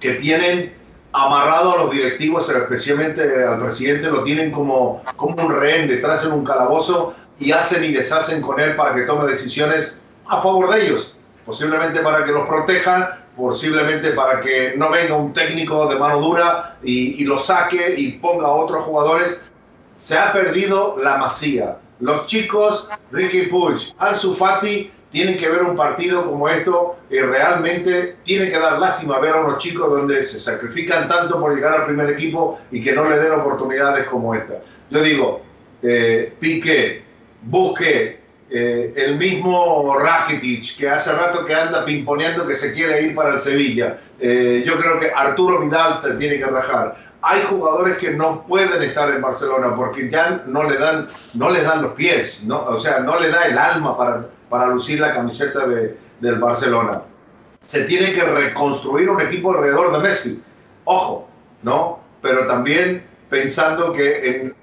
que 0.00 0.14
tienen 0.14 0.74
amarrado 1.12 1.72
a 1.72 1.84
los 1.84 1.90
directivos, 1.92 2.48
especialmente 2.50 3.22
al 3.44 3.60
presidente, 3.60 4.10
lo 4.10 4.24
tienen 4.24 4.50
como, 4.50 5.02
como 5.16 5.46
un 5.46 5.54
rehén 5.54 5.88
detrás 5.88 6.24
en 6.24 6.32
un 6.32 6.44
calabozo 6.44 7.14
y 7.38 7.52
hacen 7.52 7.84
y 7.84 7.92
deshacen 7.92 8.42
con 8.42 8.58
él 8.60 8.74
para 8.76 8.94
que 8.94 9.02
tome 9.02 9.30
decisiones 9.30 9.98
a 10.26 10.42
favor 10.42 10.74
de 10.74 10.86
ellos. 10.86 11.14
Posiblemente 11.46 12.00
para 12.00 12.24
que 12.24 12.32
los 12.32 12.48
protejan, 12.48 13.23
posiblemente 13.36 14.10
para 14.10 14.40
que 14.40 14.74
no 14.76 14.90
venga 14.90 15.16
un 15.16 15.32
técnico 15.32 15.88
de 15.88 15.96
mano 15.96 16.20
dura 16.20 16.76
y, 16.82 17.22
y 17.22 17.24
lo 17.24 17.38
saque 17.38 17.94
y 17.96 18.12
ponga 18.12 18.46
a 18.46 18.52
otros 18.52 18.84
jugadores. 18.84 19.40
Se 19.98 20.18
ha 20.18 20.32
perdido 20.32 20.96
la 21.02 21.16
masía. 21.16 21.78
Los 22.00 22.26
chicos, 22.26 22.88
Ricky 23.12 23.42
Puig, 23.42 23.94
Ansu 23.98 24.34
Fati, 24.34 24.90
tienen 25.14 25.38
que 25.38 25.48
ver 25.48 25.62
un 25.62 25.76
partido 25.76 26.28
como 26.28 26.48
esto 26.48 26.96
y 27.08 27.20
realmente 27.20 28.16
tiene 28.24 28.50
que 28.50 28.58
dar 28.58 28.80
lástima 28.80 29.20
ver 29.20 29.34
a 29.34 29.42
unos 29.42 29.58
chicos 29.58 29.88
donde 29.88 30.24
se 30.24 30.40
sacrifican 30.40 31.06
tanto 31.06 31.38
por 31.38 31.54
llegar 31.54 31.80
al 31.80 31.86
primer 31.86 32.10
equipo 32.10 32.58
y 32.72 32.82
que 32.82 32.92
no 32.92 33.08
le 33.08 33.18
den 33.18 33.30
oportunidades 33.30 34.08
como 34.08 34.34
esta. 34.34 34.54
Yo 34.90 35.00
digo, 35.00 35.40
eh, 35.82 36.34
Piqué, 36.40 37.04
eh, 38.56 38.92
el 38.94 39.16
mismo 39.16 39.98
Rakitic, 39.98 40.76
que 40.76 40.88
hace 40.88 41.12
rato 41.12 41.44
que 41.44 41.52
anda 41.52 41.84
pimponeando 41.84 42.46
que 42.46 42.54
se 42.54 42.72
quiere 42.72 43.02
ir 43.02 43.12
para 43.12 43.30
el 43.30 43.38
Sevilla. 43.40 43.98
Eh, 44.20 44.62
yo 44.64 44.78
creo 44.78 45.00
que 45.00 45.10
Arturo 45.10 45.58
Vidal 45.58 46.00
tiene 46.20 46.38
que 46.38 46.46
rajar. 46.46 46.96
Hay 47.20 47.42
jugadores 47.48 47.98
que 47.98 48.10
no 48.10 48.46
pueden 48.46 48.80
estar 48.84 49.12
en 49.12 49.20
Barcelona 49.20 49.74
porque 49.74 50.08
ya 50.08 50.44
no 50.46 50.62
le 50.70 50.78
dan, 50.78 51.08
no 51.32 51.50
les 51.50 51.64
dan 51.64 51.82
los 51.82 51.94
pies, 51.94 52.44
¿no? 52.44 52.64
o 52.64 52.78
sea, 52.78 53.00
no 53.00 53.18
le 53.18 53.30
da 53.30 53.46
el 53.46 53.58
alma 53.58 53.98
para, 53.98 54.26
para 54.48 54.68
lucir 54.68 55.00
la 55.00 55.12
camiseta 55.12 55.66
de, 55.66 55.96
del 56.20 56.38
Barcelona. 56.38 57.02
Se 57.60 57.82
tiene 57.86 58.14
que 58.14 58.22
reconstruir 58.22 59.10
un 59.10 59.20
equipo 59.20 59.50
alrededor 59.50 59.96
de 59.96 59.98
Messi. 59.98 60.42
Ojo, 60.84 61.28
¿no? 61.64 61.98
Pero 62.22 62.46
también 62.46 63.04
pensando 63.28 63.92
que 63.92 64.30
en, 64.30 64.54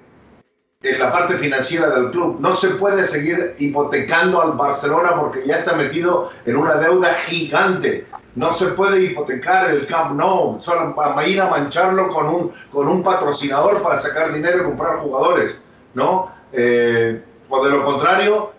en 0.82 0.98
la 0.98 1.12
parte 1.12 1.38
financiera 1.38 1.90
del 1.90 2.10
club 2.10 2.38
no 2.40 2.52
se 2.54 2.70
puede 2.70 3.04
seguir 3.04 3.54
hipotecando 3.58 4.42
al 4.42 4.52
Barcelona 4.52 5.14
porque 5.18 5.46
ya 5.46 5.58
está 5.58 5.74
metido 5.74 6.30
en 6.44 6.56
una 6.56 6.74
deuda 6.74 7.14
gigante. 7.14 8.06
No 8.34 8.52
se 8.52 8.66
puede 8.68 9.02
hipotecar 9.04 9.70
el 9.70 9.86
Camp 9.86 10.18
Nou, 10.18 10.60
solo 10.60 10.94
para 10.94 11.26
ir 11.28 11.40
a 11.40 11.48
mancharlo 11.48 12.08
con 12.08 12.26
un, 12.26 12.52
con 12.72 12.88
un 12.88 13.02
patrocinador 13.02 13.82
para 13.82 13.96
sacar 13.96 14.32
dinero 14.32 14.62
y 14.62 14.64
comprar 14.64 14.96
jugadores, 14.98 15.60
¿no? 15.94 16.32
Eh, 16.52 17.22
de 17.62 17.70
lo 17.70 17.84
contrario, 17.84 18.52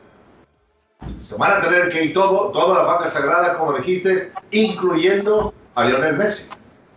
se 1.20 1.36
van 1.36 1.54
a 1.54 1.62
tener 1.62 1.90
que 1.90 2.06
ir 2.06 2.14
todo, 2.14 2.52
todas 2.52 2.78
las 2.78 2.88
vacas 2.88 3.14
sagradas, 3.14 3.58
como 3.58 3.74
dijiste, 3.74 4.32
incluyendo 4.52 5.54
a 5.74 5.86
Lionel 5.86 6.16
Messi. 6.16 6.50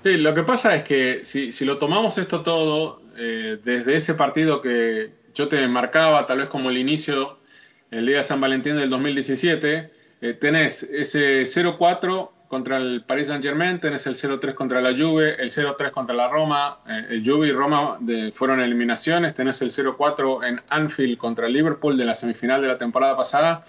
Sí, 0.05 0.19
lo 0.19 0.35
que 0.35 0.43
pasa 0.43 0.77
es 0.77 0.85
que 0.85 1.25
si, 1.25 1.53
si 1.53 1.65
lo 1.65 1.79
tomamos 1.79 2.19
esto 2.19 2.43
todo 2.43 3.01
eh, 3.19 3.59
desde 3.65 3.97
ese 3.97 4.15
partido 4.15 4.61
que 4.61 5.16
yo 5.37 5.49
te 5.49 5.69
marcaba, 5.69 6.25
tal 6.25 6.39
vez 6.39 6.49
como 6.49 6.71
el 6.71 6.79
inicio, 6.79 7.39
el 7.91 8.07
día 8.07 8.17
de 8.19 8.25
San 8.25 8.41
Valentín 8.41 8.77
del 8.77 8.89
2017, 8.89 9.91
eh, 10.23 10.33
tenés 10.33 10.83
ese 10.83 11.43
0-4 11.43 12.31
contra 12.49 12.79
el 12.79 13.05
Paris 13.05 13.29
Saint 13.29 13.45
Germain, 13.45 13.79
tenés 13.79 14.07
el 14.07 14.17
0-3 14.17 14.55
contra 14.55 14.81
la 14.81 14.97
Juve, 14.97 15.37
el 15.39 15.51
0-3 15.51 15.91
contra 15.91 16.17
la 16.17 16.29
Roma, 16.29 16.79
eh, 16.89 17.07
el 17.11 17.23
Juve 17.25 17.49
y 17.49 17.53
Roma 17.53 17.99
de, 18.01 18.33
fueron 18.33 18.61
eliminaciones, 18.61 19.35
tenés 19.35 19.61
el 19.61 19.71
0-4 19.71 20.49
en 20.49 20.63
Anfield 20.71 21.19
contra 21.19 21.47
el 21.47 21.53
Liverpool 21.53 21.99
de 21.99 22.07
la 22.07 22.15
semifinal 22.15 22.63
de 22.63 22.69
la 22.69 22.79
temporada 22.79 23.15
pasada, 23.15 23.63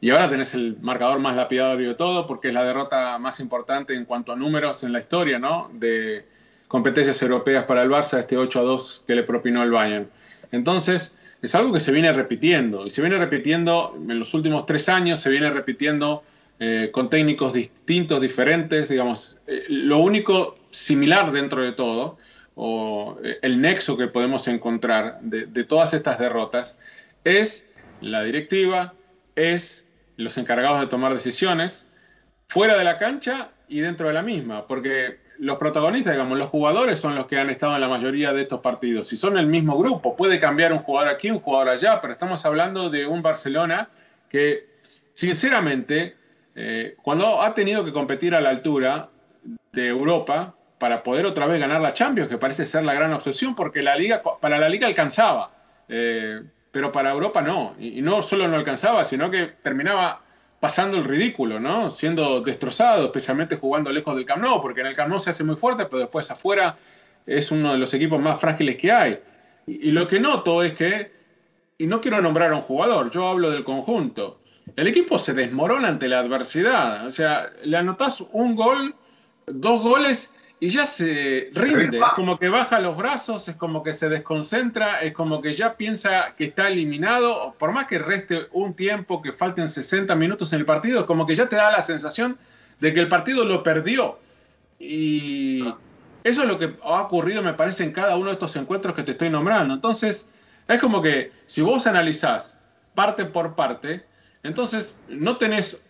y 0.00 0.10
ahora 0.10 0.30
tenés 0.30 0.54
el 0.54 0.76
marcador 0.80 1.18
más 1.18 1.34
lapidario 1.34 1.88
de 1.88 1.94
todo, 1.96 2.28
porque 2.28 2.48
es 2.48 2.54
la 2.54 2.62
derrota 2.62 3.18
más 3.18 3.40
importante 3.40 3.92
en 3.92 4.04
cuanto 4.04 4.30
a 4.30 4.36
números 4.36 4.84
en 4.84 4.92
la 4.92 5.00
historia, 5.00 5.40
¿no? 5.40 5.68
De 5.72 6.24
competencias 6.68 7.20
europeas 7.22 7.64
para 7.64 7.82
el 7.82 7.90
Barça, 7.90 8.20
este 8.20 8.36
8 8.36 8.60
a 8.60 8.62
2 8.62 9.04
que 9.04 9.16
le 9.16 9.24
propinó 9.24 9.64
el 9.64 9.72
Bayern. 9.72 10.08
Entonces, 10.52 11.16
es 11.42 11.54
algo 11.54 11.72
que 11.72 11.80
se 11.80 11.92
viene 11.92 12.10
repitiendo, 12.12 12.86
y 12.86 12.90
se 12.90 13.00
viene 13.00 13.16
repitiendo 13.16 13.96
en 13.96 14.18
los 14.18 14.34
últimos 14.34 14.66
tres 14.66 14.88
años, 14.88 15.20
se 15.20 15.30
viene 15.30 15.50
repitiendo 15.50 16.24
eh, 16.58 16.90
con 16.92 17.08
técnicos 17.08 17.52
distintos, 17.52 18.20
diferentes, 18.20 18.88
digamos. 18.88 19.38
Eh, 19.46 19.64
lo 19.68 19.98
único 19.98 20.58
similar 20.70 21.30
dentro 21.30 21.62
de 21.62 21.72
todo, 21.72 22.18
o 22.56 23.18
eh, 23.22 23.38
el 23.42 23.60
nexo 23.60 23.96
que 23.96 24.08
podemos 24.08 24.48
encontrar 24.48 25.20
de, 25.20 25.46
de 25.46 25.64
todas 25.64 25.94
estas 25.94 26.18
derrotas, 26.18 26.78
es 27.22 27.68
la 28.00 28.22
directiva, 28.22 28.94
es 29.36 29.86
los 30.16 30.36
encargados 30.38 30.80
de 30.80 30.88
tomar 30.88 31.14
decisiones 31.14 31.86
fuera 32.48 32.76
de 32.76 32.84
la 32.84 32.98
cancha 32.98 33.50
y 33.68 33.80
dentro 33.80 34.08
de 34.08 34.14
la 34.14 34.22
misma, 34.22 34.66
porque 34.66 35.18
los 35.38 35.56
protagonistas, 35.56 36.12
digamos, 36.12 36.36
los 36.36 36.48
jugadores 36.48 36.98
son 36.98 37.14
los 37.14 37.26
que 37.26 37.38
han 37.38 37.50
estado 37.50 37.74
en 37.74 37.80
la 37.80 37.88
mayoría 37.88 38.32
de 38.32 38.42
estos 38.42 38.60
partidos. 38.60 39.08
Si 39.08 39.16
son 39.16 39.38
el 39.38 39.46
mismo 39.46 39.78
grupo, 39.78 40.16
puede 40.16 40.38
cambiar 40.38 40.72
un 40.72 40.80
jugador 40.80 41.12
aquí, 41.12 41.30
un 41.30 41.40
jugador 41.40 41.68
allá, 41.68 42.00
pero 42.00 42.12
estamos 42.12 42.44
hablando 42.44 42.90
de 42.90 43.06
un 43.06 43.22
Barcelona 43.22 43.88
que, 44.28 44.68
sinceramente, 45.12 46.16
eh, 46.54 46.96
cuando 47.02 47.40
ha 47.40 47.54
tenido 47.54 47.84
que 47.84 47.92
competir 47.92 48.34
a 48.34 48.40
la 48.40 48.50
altura 48.50 49.08
de 49.72 49.86
Europa 49.86 50.54
para 50.78 51.02
poder 51.02 51.26
otra 51.26 51.46
vez 51.46 51.60
ganar 51.60 51.80
la 51.80 51.94
Champions, 51.94 52.28
que 52.28 52.38
parece 52.38 52.66
ser 52.66 52.84
la 52.84 52.94
gran 52.94 53.12
obsesión, 53.12 53.54
porque 53.54 53.82
la 53.82 53.96
liga, 53.96 54.22
para 54.40 54.58
la 54.58 54.68
liga 54.68 54.86
alcanzaba. 54.86 55.52
Eh, 55.88 56.42
pero 56.70 56.92
para 56.92 57.10
Europa 57.10 57.42
no. 57.42 57.74
Y, 57.78 58.02
no 58.02 58.22
solo 58.22 58.46
no 58.48 58.56
alcanzaba, 58.56 59.04
sino 59.04 59.30
que 59.30 59.46
terminaba 59.62 60.22
pasando 60.60 60.96
el 60.98 61.04
ridículo, 61.04 61.60
¿no? 61.60 61.90
Siendo 61.90 62.40
destrozado, 62.40 63.06
especialmente 63.06 63.56
jugando 63.56 63.90
lejos 63.90 64.16
del 64.16 64.24
Camp 64.24 64.44
porque 64.60 64.80
en 64.80 64.88
el 64.88 64.94
Camp 64.94 65.16
se 65.18 65.30
hace 65.30 65.44
muy 65.44 65.56
fuerte, 65.56 65.86
pero 65.86 66.00
después 66.00 66.30
afuera 66.30 66.76
es 67.26 67.50
uno 67.50 67.72
de 67.72 67.78
los 67.78 67.92
equipos 67.94 68.20
más 68.20 68.40
frágiles 68.40 68.76
que 68.76 68.90
hay. 68.90 69.18
Y, 69.66 69.90
lo 69.90 70.08
que 70.08 70.18
noto 70.18 70.62
es 70.62 70.74
que, 70.74 71.12
y 71.76 71.86
no 71.86 72.00
quiero 72.00 72.20
nombrar 72.20 72.52
a 72.52 72.56
un 72.56 72.62
jugador, 72.62 73.10
yo 73.10 73.28
hablo 73.28 73.50
del 73.50 73.64
conjunto, 73.64 74.40
el 74.76 74.86
equipo 74.86 75.18
se 75.18 75.34
desmorona 75.34 75.88
ante 75.88 76.08
la 76.08 76.20
adversidad. 76.20 77.06
O 77.06 77.10
sea, 77.10 77.52
le 77.64 77.76
anotás 77.76 78.20
un 78.32 78.54
gol, 78.54 78.94
dos 79.46 79.82
goles 79.82 80.30
y 80.60 80.70
ya 80.70 80.86
se 80.86 81.50
rinde, 81.54 81.98
es 81.98 82.04
como 82.16 82.38
que 82.38 82.48
baja 82.48 82.80
los 82.80 82.96
brazos, 82.96 83.46
es 83.48 83.56
como 83.56 83.82
que 83.82 83.92
se 83.92 84.08
desconcentra, 84.08 85.02
es 85.02 85.14
como 85.14 85.40
que 85.40 85.54
ya 85.54 85.76
piensa 85.76 86.34
que 86.36 86.46
está 86.46 86.68
eliminado, 86.68 87.54
por 87.58 87.72
más 87.72 87.86
que 87.86 87.98
reste 87.98 88.48
un 88.52 88.74
tiempo, 88.74 89.22
que 89.22 89.32
falten 89.32 89.68
60 89.68 90.14
minutos 90.16 90.52
en 90.52 90.58
el 90.60 90.64
partido, 90.64 91.06
como 91.06 91.26
que 91.26 91.36
ya 91.36 91.48
te 91.48 91.56
da 91.56 91.70
la 91.70 91.82
sensación 91.82 92.38
de 92.80 92.92
que 92.92 93.00
el 93.00 93.08
partido 93.08 93.44
lo 93.44 93.62
perdió. 93.62 94.18
Y 94.80 95.62
eso 96.24 96.42
es 96.42 96.48
lo 96.48 96.58
que 96.58 96.74
ha 96.82 97.02
ocurrido, 97.02 97.40
me 97.42 97.54
parece, 97.54 97.84
en 97.84 97.92
cada 97.92 98.16
uno 98.16 98.26
de 98.26 98.32
estos 98.32 98.56
encuentros 98.56 98.94
que 98.94 99.04
te 99.04 99.12
estoy 99.12 99.30
nombrando. 99.30 99.74
Entonces, 99.74 100.28
Es 100.68 100.80
como 100.80 101.00
que 101.00 101.32
si 101.46 101.62
vos 101.62 101.86
analizás 101.86 102.58
parte 102.94 103.24
por 103.24 103.54
parte, 103.54 104.04
entonces 104.42 104.94
no 105.08 105.38
tenés 105.38 105.82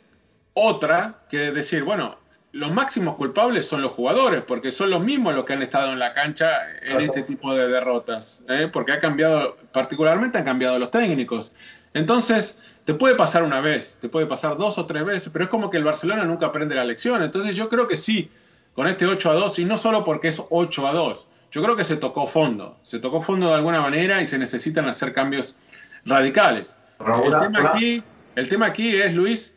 otra 0.55 1.25
que 1.29 1.51
decir, 1.51 1.83
bueno, 1.83 2.17
los 2.53 2.73
máximos 2.73 3.17
culpables 3.17 3.67
son 3.67 3.83
los 3.83 3.93
jugadores, 3.93 4.43
porque 4.43 4.73
son 4.73 4.91
los 4.91 5.03
mismos 5.03 5.35
los 5.35 5.45
que 5.45 5.53
han 5.53 5.63
estado 5.63 5.93
en 5.93 5.99
la 5.99 6.15
cancha 6.15 6.51
en 6.81 7.01
este 7.01 7.23
tipo 7.23 7.55
de 7.55 7.69
derrotas, 7.69 8.43
¿eh? 8.49 8.69
porque 8.73 8.93
ha 8.93 9.01
cambiado, 9.01 9.57
particularmente 9.73 10.39
han 10.39 10.45
cambiado 10.45 10.79
los 10.79 10.91
técnicos. 10.91 11.53
Entonces, 11.93 12.61
te 12.85 12.95
puede 12.95 13.17
pasar 13.17 13.43
una 13.43 13.61
vez, 13.61 13.99
te 14.01 14.09
puede 14.09 14.27
pasar 14.27 14.57
dos 14.57 14.79
o 14.79 14.87
tres 14.87 15.05
veces, 15.05 15.31
pero 15.31 15.45
es 15.45 15.51
como 15.51 15.69
que 15.69 15.77
el 15.77 15.85
Barcelona 15.85 16.25
nunca 16.25 16.47
aprende 16.47 16.75
la 16.75 16.85
lección. 16.85 17.23
Entonces, 17.23 17.55
yo 17.55 17.69
creo 17.69 17.87
que 17.87 17.97
sí, 17.97 18.31
con 18.75 18.87
este 18.87 19.07
8 19.07 19.31
a 19.31 19.35
2, 19.35 19.59
y 19.59 19.65
no 19.65 19.77
solo 19.77 20.05
porque 20.05 20.29
es 20.29 20.43
8 20.49 20.87
a 20.87 20.93
2, 20.93 21.29
yo 21.51 21.63
creo 21.63 21.77
que 21.77 21.85
se 21.85 21.97
tocó 21.97 22.27
fondo, 22.27 22.79
se 22.83 22.99
tocó 22.99 23.21
fondo 23.21 23.49
de 23.49 23.55
alguna 23.55 23.81
manera 23.81 24.23
y 24.23 24.27
se 24.27 24.39
necesitan 24.39 24.87
hacer 24.87 25.13
cambios 25.13 25.57
radicales. 26.05 26.77
el, 26.99 27.39
tema 27.41 27.71
aquí, 27.71 28.03
el 28.37 28.49
tema 28.49 28.67
aquí 28.67 28.97
es, 28.97 29.15
Luis, 29.15 29.55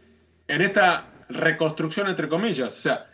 en 0.48 0.62
esta 0.62 1.06
reconstrucción 1.34 2.08
entre 2.08 2.28
comillas, 2.28 2.78
o 2.78 2.82
sea, 2.82 3.08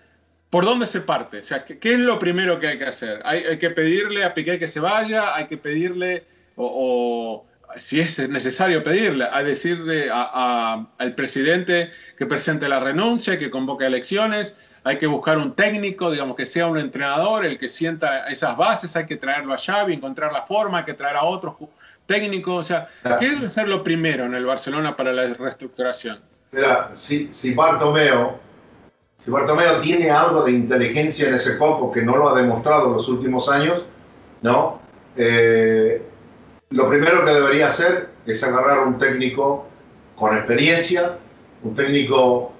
¿por 0.49 0.65
dónde 0.65 0.87
se 0.87 1.01
parte? 1.01 1.39
O 1.39 1.43
sea, 1.43 1.65
¿qué, 1.65 1.77
es 1.81 1.99
lo 1.99 2.19
primero 2.19 2.59
que 2.59 2.67
hay 2.67 2.77
que 2.77 2.85
hacer? 2.85 3.21
¿Hay, 3.25 3.57
que 3.57 3.69
pedirle 3.69 4.23
a 4.23 4.33
Piqué 4.33 4.59
que 4.59 4.67
se 4.67 4.79
vaya? 4.79 5.35
¿Hay 5.35 5.45
que 5.45 5.57
pedirle, 5.57 6.25
o, 6.55 7.45
si 7.75 7.99
es 7.99 8.27
necesario 8.29 8.83
pedirle, 8.83 9.25
a 9.31 9.43
decirle 9.43 10.09
al 10.11 11.15
presidente 11.15 11.91
que 12.17 12.25
presente 12.25 12.69
la 12.69 12.79
renuncia, 12.79 13.37
que 13.37 13.49
convoque 13.49 13.85
elecciones? 13.85 14.57
hay 14.87 14.97
que 14.97 15.07
buscar 15.07 15.37
un 15.37 15.53
técnico, 15.53 16.09
digamos, 16.09 16.37
que 16.37 16.45
sea 16.45 16.67
un 16.67 16.77
entrenador, 16.77 17.45
el 17.45 17.57
que 17.59 17.67
sienta 17.67 18.27
esas 18.27 18.55
bases, 18.55 18.95
hay 18.95 19.05
que 19.05 19.17
traerlo 19.17 19.53
a 19.53 19.57
Xavi, 19.57 19.93
encontrar 19.93 20.31
la 20.31 20.43
forma, 20.43 20.79
hay 20.79 20.85
que 20.85 20.93
traer 20.93 21.17
a 21.17 21.23
otros 21.23 21.55
técnicos, 22.05 22.61
o 22.61 22.63
sea, 22.63 22.87
¿qué 23.19 23.31
debe 23.31 23.49
ser 23.49 23.67
lo 23.67 23.83
primero 23.83 24.25
en 24.25 24.33
el 24.33 24.45
Barcelona 24.45 24.95
para 24.95 25.11
la 25.11 25.33
reestructuración? 25.33 26.19
Mira, 26.51 26.91
si, 26.93 27.31
si 27.31 27.53
Bartomeo, 27.53 28.39
si 29.17 29.31
Bartomeo 29.31 29.81
tiene 29.81 30.09
algo 30.09 30.43
de 30.43 30.51
inteligencia 30.51 31.27
en 31.27 31.35
ese 31.35 31.57
coco 31.57 31.91
que 31.91 32.01
no 32.01 32.15
lo 32.15 32.29
ha 32.29 32.35
demostrado 32.35 32.87
en 32.87 32.93
los 32.93 33.09
últimos 33.09 33.49
años, 33.49 33.83
¿no? 34.41 34.79
Eh, 35.15 36.01
lo 36.69 36.89
primero 36.89 37.25
que 37.25 37.31
debería 37.31 37.67
hacer 37.67 38.09
es 38.25 38.43
agarrar 38.43 38.79
un 38.87 38.97
técnico 38.97 39.67
con 40.15 40.35
experiencia, 40.37 41.17
un 41.63 41.75
técnico 41.75 42.53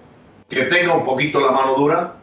que 0.50 0.63
tenga 0.63 0.96
un 0.96 1.06
poquito 1.06 1.39
la 1.39 1.51
mano 1.51 1.75
dura, 1.75 2.13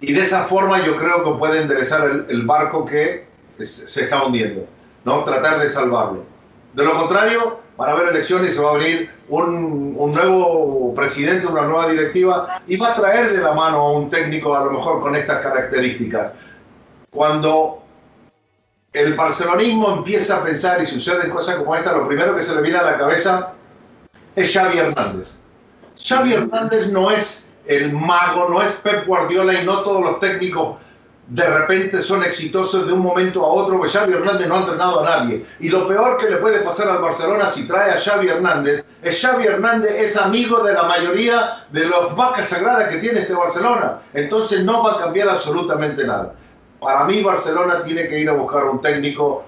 y 0.00 0.12
de 0.12 0.20
esa 0.20 0.44
forma 0.44 0.84
yo 0.84 0.96
creo 0.96 1.24
que 1.24 1.38
puede 1.38 1.62
enderezar 1.62 2.08
el, 2.08 2.26
el 2.28 2.46
barco 2.46 2.84
que 2.84 3.26
se 3.58 4.04
está 4.04 4.24
hundiendo, 4.24 4.66
¿no? 5.04 5.24
Tratar 5.24 5.60
de 5.60 5.68
salvarlo. 5.68 6.24
De 6.72 6.84
lo 6.84 6.96
contrario, 6.96 7.63
van 7.76 7.88
a 7.88 7.92
haber 7.92 8.08
elecciones 8.08 8.54
se 8.54 8.60
va 8.60 8.70
a 8.70 8.78
venir 8.78 9.10
un, 9.28 9.94
un, 9.98 10.12
nuevo 10.12 10.94
presidente, 10.94 11.46
una 11.46 11.62
nueva 11.62 11.88
directiva 11.88 12.62
y 12.66 12.76
va 12.76 12.92
a 12.92 12.96
traer 12.96 13.32
de 13.32 13.38
la 13.38 13.52
mano 13.52 13.78
a 13.78 13.92
un 13.92 14.10
técnico 14.10 14.54
a 14.56 14.64
lo 14.64 14.70
mejor 14.72 15.00
con 15.00 15.16
estas 15.16 15.42
características. 15.42 16.32
Cuando 17.10 17.82
el 18.92 19.14
barcelonismo 19.14 19.92
empieza 19.92 20.36
a 20.36 20.44
pensar 20.44 20.80
y 20.82 20.86
suceden 20.86 21.30
cosas 21.30 21.56
como 21.56 21.74
esta, 21.74 21.92
lo 21.92 22.06
primero 22.06 22.34
que 22.34 22.42
se 22.42 22.54
le 22.54 22.62
viene 22.62 22.78
a 22.78 22.82
la 22.82 22.98
cabeza 22.98 23.54
es 24.36 24.52
Xavi 24.52 24.78
Hernández. 24.78 25.30
Xavi 25.98 26.32
Hernández 26.32 26.92
no 26.92 27.10
es 27.10 27.52
el 27.66 27.92
mago, 27.92 28.48
no 28.48 28.62
es 28.62 28.72
Pep 28.72 29.06
Guardiola 29.06 29.60
y 29.60 29.64
no 29.64 29.80
todos 29.80 30.02
los 30.02 30.20
técnicos 30.20 30.76
de 31.26 31.46
repente 31.46 32.02
son 32.02 32.22
exitosos 32.22 32.86
de 32.86 32.92
un 32.92 33.00
momento 33.00 33.44
a 33.44 33.48
otro, 33.48 33.78
porque 33.78 33.92
Xavi 33.92 34.12
Hernández 34.12 34.46
no 34.46 34.56
ha 34.56 34.60
entrenado 34.60 35.00
a 35.00 35.04
nadie. 35.04 35.46
Y 35.60 35.70
lo 35.70 35.88
peor 35.88 36.18
que 36.18 36.28
le 36.28 36.36
puede 36.36 36.60
pasar 36.60 36.88
al 36.90 36.98
Barcelona 36.98 37.48
si 37.48 37.66
trae 37.66 37.92
a 37.92 37.98
Xavi 37.98 38.28
Hernández 38.28 38.84
es 39.02 39.20
Xavi 39.20 39.46
Hernández 39.46 39.92
es 39.96 40.16
amigo 40.16 40.62
de 40.62 40.74
la 40.74 40.84
mayoría 40.84 41.64
de 41.70 41.86
los 41.86 42.14
vacas 42.14 42.48
sagradas 42.48 42.88
que 42.88 42.98
tiene 42.98 43.20
este 43.20 43.32
Barcelona. 43.32 44.00
Entonces 44.12 44.64
no 44.64 44.82
va 44.82 44.92
a 44.92 44.98
cambiar 44.98 45.28
absolutamente 45.28 46.04
nada. 46.04 46.34
Para 46.78 47.04
mí 47.04 47.22
Barcelona 47.22 47.82
tiene 47.84 48.06
que 48.08 48.18
ir 48.18 48.28
a 48.28 48.32
buscar 48.32 48.64
un 48.64 48.80
técnico 48.80 49.46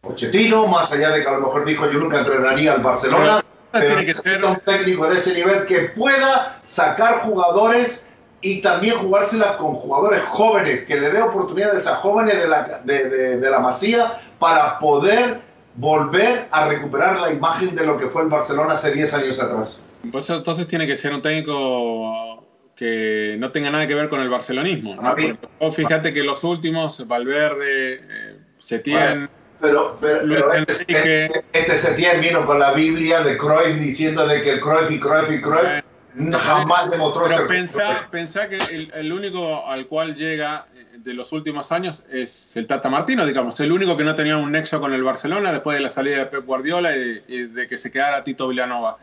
Pochettino, 0.00 0.66
más 0.66 0.92
allá 0.92 1.10
de 1.10 1.22
que 1.22 1.28
a 1.28 1.32
lo 1.32 1.40
mejor 1.40 1.64
dijo 1.64 1.90
yo 1.90 1.98
nunca 1.98 2.20
entrenaría 2.20 2.74
al 2.74 2.82
Barcelona. 2.82 3.44
tiene 3.72 4.06
que 4.06 4.14
ser 4.14 4.44
un 4.44 4.60
técnico 4.60 5.08
de 5.08 5.18
ese 5.18 5.34
nivel 5.34 5.64
que 5.66 5.92
pueda 5.96 6.60
sacar 6.66 7.22
jugadores 7.22 8.06
y 8.44 8.60
también 8.60 8.98
jugársela 8.98 9.56
con 9.56 9.74
jugadores 9.74 10.22
jóvenes, 10.24 10.82
que 10.82 11.00
le 11.00 11.10
dé 11.10 11.22
oportunidades 11.22 11.86
a 11.86 11.96
jóvenes 11.96 12.38
de 12.38 12.46
la, 12.46 12.82
de, 12.84 13.38
de, 13.38 13.50
la 13.50 13.58
Masía 13.58 14.20
para 14.38 14.78
poder 14.78 15.40
volver 15.76 16.46
a 16.50 16.68
recuperar 16.68 17.20
la 17.20 17.32
imagen 17.32 17.74
de 17.74 17.86
lo 17.86 17.96
que 17.96 18.06
fue 18.08 18.22
el 18.22 18.28
Barcelona 18.28 18.74
hace 18.74 18.92
10 18.92 19.14
años 19.14 19.40
atrás. 19.40 19.82
Pues 20.12 20.28
entonces 20.28 20.68
tiene 20.68 20.86
que 20.86 20.94
ser 20.94 21.14
un 21.14 21.22
técnico 21.22 22.44
que 22.76 23.36
no 23.38 23.50
tenga 23.50 23.70
nada 23.70 23.86
que 23.86 23.94
ver 23.94 24.10
con 24.10 24.20
el 24.20 24.28
barcelonismo. 24.28 24.94
¿no? 24.96 25.72
fíjate 25.72 26.12
que 26.12 26.22
los 26.22 26.44
últimos, 26.44 27.08
Valverde, 27.08 27.94
eh, 27.94 28.36
Setién... 28.58 29.30
pero, 29.58 29.96
pero, 29.98 30.52
este, 30.52 30.84
este, 30.86 31.44
este, 31.50 31.76
Setién 31.78 32.20
vino 32.20 32.44
con 32.44 32.58
la 32.58 32.74
Biblia 32.74 33.22
de 33.22 33.38
Cruyff 33.38 33.78
diciendo 33.78 34.26
de 34.26 34.42
que 34.42 34.50
el 34.50 34.60
Cruyff 34.60 34.90
y 34.90 35.00
Cruyff 35.00 35.30
y 35.30 35.40
Cruyff 35.40 35.84
jamás 36.38 36.90
demostró 36.90 37.24
Pero 37.26 37.46
pensá, 37.46 38.08
pensá 38.10 38.48
que 38.48 38.56
el, 38.56 38.92
el, 38.94 39.12
único 39.12 39.66
al 39.66 39.86
cual 39.86 40.14
llega 40.14 40.66
eh, 40.74 40.98
de 40.98 41.14
los 41.14 41.32
últimos 41.32 41.72
años 41.72 42.04
es 42.10 42.56
el 42.56 42.66
Tata 42.66 42.88
Martino, 42.88 43.26
digamos, 43.26 43.58
el 43.60 43.72
único 43.72 43.96
que 43.96 44.04
no 44.04 44.14
tenía 44.14 44.36
un 44.36 44.52
nexo 44.52 44.80
con 44.80 44.92
el 44.92 45.02
Barcelona 45.02 45.52
después 45.52 45.76
de 45.76 45.82
la 45.82 45.90
salida 45.90 46.18
de 46.18 46.26
Pep 46.26 46.44
Guardiola 46.44 46.96
y, 46.96 47.22
y 47.26 47.42
de 47.46 47.66
que 47.66 47.76
se 47.76 47.90
quedara 47.90 48.22
Tito 48.22 48.48
Villanova. 48.48 48.98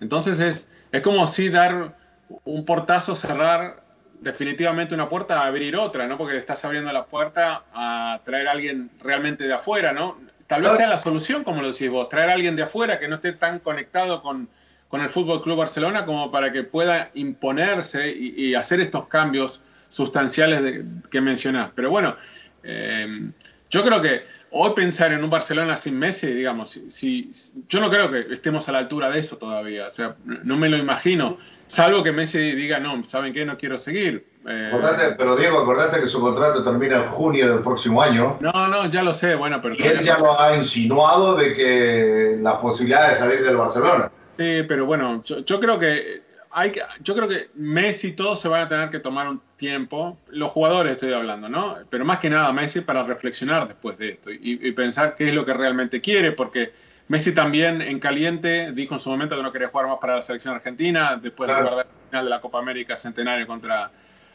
Entonces 0.00 0.40
es, 0.40 0.68
es 0.92 1.02
como 1.02 1.26
si 1.26 1.48
dar 1.48 1.96
un 2.44 2.64
portazo, 2.64 3.14
cerrar 3.14 3.82
definitivamente 4.20 4.94
una 4.94 5.08
puerta, 5.08 5.44
abrir 5.44 5.76
otra, 5.76 6.06
¿no? 6.06 6.18
Porque 6.18 6.34
le 6.34 6.40
estás 6.40 6.64
abriendo 6.64 6.92
la 6.92 7.04
puerta 7.04 7.64
a 7.72 8.20
traer 8.24 8.48
a 8.48 8.52
alguien 8.52 8.90
realmente 9.00 9.46
de 9.46 9.54
afuera, 9.54 9.92
¿no? 9.92 10.18
Tal 10.46 10.62
vez 10.62 10.72
sea 10.76 10.88
la 10.88 10.98
solución, 10.98 11.44
como 11.44 11.60
lo 11.60 11.68
decís 11.68 11.90
vos, 11.90 12.08
traer 12.08 12.30
a 12.30 12.32
alguien 12.32 12.56
de 12.56 12.62
afuera 12.62 12.98
que 12.98 13.06
no 13.06 13.16
esté 13.16 13.32
tan 13.32 13.58
conectado 13.58 14.22
con, 14.22 14.48
con 14.88 15.00
el 15.00 15.08
Fútbol 15.08 15.42
Club 15.42 15.58
Barcelona 15.58 16.04
como 16.04 16.30
para 16.30 16.52
que 16.52 16.62
pueda 16.64 17.10
imponerse 17.14 18.10
y, 18.10 18.54
hacer 18.54 18.80
estos 18.80 19.06
cambios 19.06 19.60
sustanciales 19.88 20.84
que 21.10 21.20
mencionás. 21.20 21.70
Pero 21.74 21.90
bueno, 21.90 22.16
eh, 22.62 23.30
yo 23.70 23.84
creo 23.84 24.00
que 24.00 24.22
hoy 24.50 24.70
pensar 24.74 25.12
en 25.12 25.22
un 25.22 25.30
Barcelona 25.30 25.76
sin 25.76 25.98
Messi, 25.98 26.28
digamos, 26.28 26.80
si, 26.88 27.30
yo 27.68 27.80
no 27.80 27.90
creo 27.90 28.10
que 28.10 28.32
estemos 28.32 28.68
a 28.68 28.72
la 28.72 28.78
altura 28.78 29.10
de 29.10 29.18
eso 29.18 29.36
todavía. 29.36 29.88
O 29.88 29.92
sea, 29.92 30.16
no 30.24 30.56
me 30.56 30.68
lo 30.68 30.78
imagino. 30.78 31.38
Salvo 31.66 32.02
que 32.02 32.12
Messi 32.12 32.38
diga, 32.52 32.80
no, 32.80 33.04
¿saben 33.04 33.34
qué? 33.34 33.44
No 33.44 33.58
quiero 33.58 33.76
seguir. 33.76 34.26
Eh, 34.46 35.14
pero 35.18 35.36
Diego, 35.36 35.58
acordate 35.58 36.00
que 36.00 36.06
su 36.06 36.18
contrato 36.18 36.64
termina 36.64 37.04
en 37.04 37.10
junio 37.10 37.52
del 37.52 37.62
próximo 37.62 38.00
año. 38.00 38.38
No, 38.40 38.68
no, 38.68 38.90
ya 38.90 39.02
lo 39.02 39.12
sé, 39.12 39.34
bueno, 39.34 39.60
pero... 39.60 39.74
Y 39.74 39.82
él 39.82 40.00
ya 40.02 40.18
lo 40.18 40.40
ha 40.40 40.56
insinuado 40.56 41.36
de 41.36 41.54
que 41.54 42.38
la 42.40 42.58
posibilidad 42.58 43.10
de 43.10 43.16
salir 43.16 43.44
del 43.44 43.58
Barcelona. 43.58 44.10
Sí, 44.38 44.62
pero 44.68 44.86
bueno, 44.86 45.24
yo, 45.24 45.58
creo 45.58 45.80
que 45.80 46.22
hay 46.52 46.70
que, 46.70 46.80
yo 47.00 47.16
creo 47.16 47.26
que 47.26 47.50
Messi 47.54 48.08
y 48.08 48.12
todos 48.12 48.40
se 48.40 48.46
van 48.46 48.62
a 48.62 48.68
tener 48.68 48.88
que 48.88 49.00
tomar 49.00 49.26
un 49.26 49.40
tiempo, 49.56 50.16
los 50.28 50.52
jugadores 50.52 50.92
estoy 50.92 51.12
hablando, 51.12 51.48
¿no? 51.48 51.76
Pero 51.90 52.04
más 52.04 52.20
que 52.20 52.30
nada 52.30 52.52
Messi 52.52 52.82
para 52.82 53.02
reflexionar 53.02 53.66
después 53.66 53.98
de 53.98 54.10
esto 54.10 54.30
y, 54.30 54.70
pensar 54.72 55.16
qué 55.16 55.24
es 55.24 55.34
lo 55.34 55.44
que 55.44 55.54
realmente 55.54 56.00
quiere, 56.00 56.30
porque 56.30 56.72
Messi 57.08 57.34
también 57.34 57.82
en 57.82 57.98
caliente 57.98 58.70
dijo 58.70 58.94
en 58.94 59.00
su 59.00 59.10
momento 59.10 59.36
que 59.36 59.42
no 59.42 59.50
quería 59.50 59.68
jugar 59.68 59.88
más 59.88 59.98
para 59.98 60.14
la 60.14 60.22
selección 60.22 60.54
argentina, 60.54 61.18
después 61.20 61.48
de 61.48 61.54
jugar 61.56 61.72
la 61.74 61.86
final 62.08 62.24
de 62.26 62.30
la 62.30 62.40
Copa 62.40 62.60
América 62.60 62.96
Centenario 62.96 63.44
contra, 63.44 63.90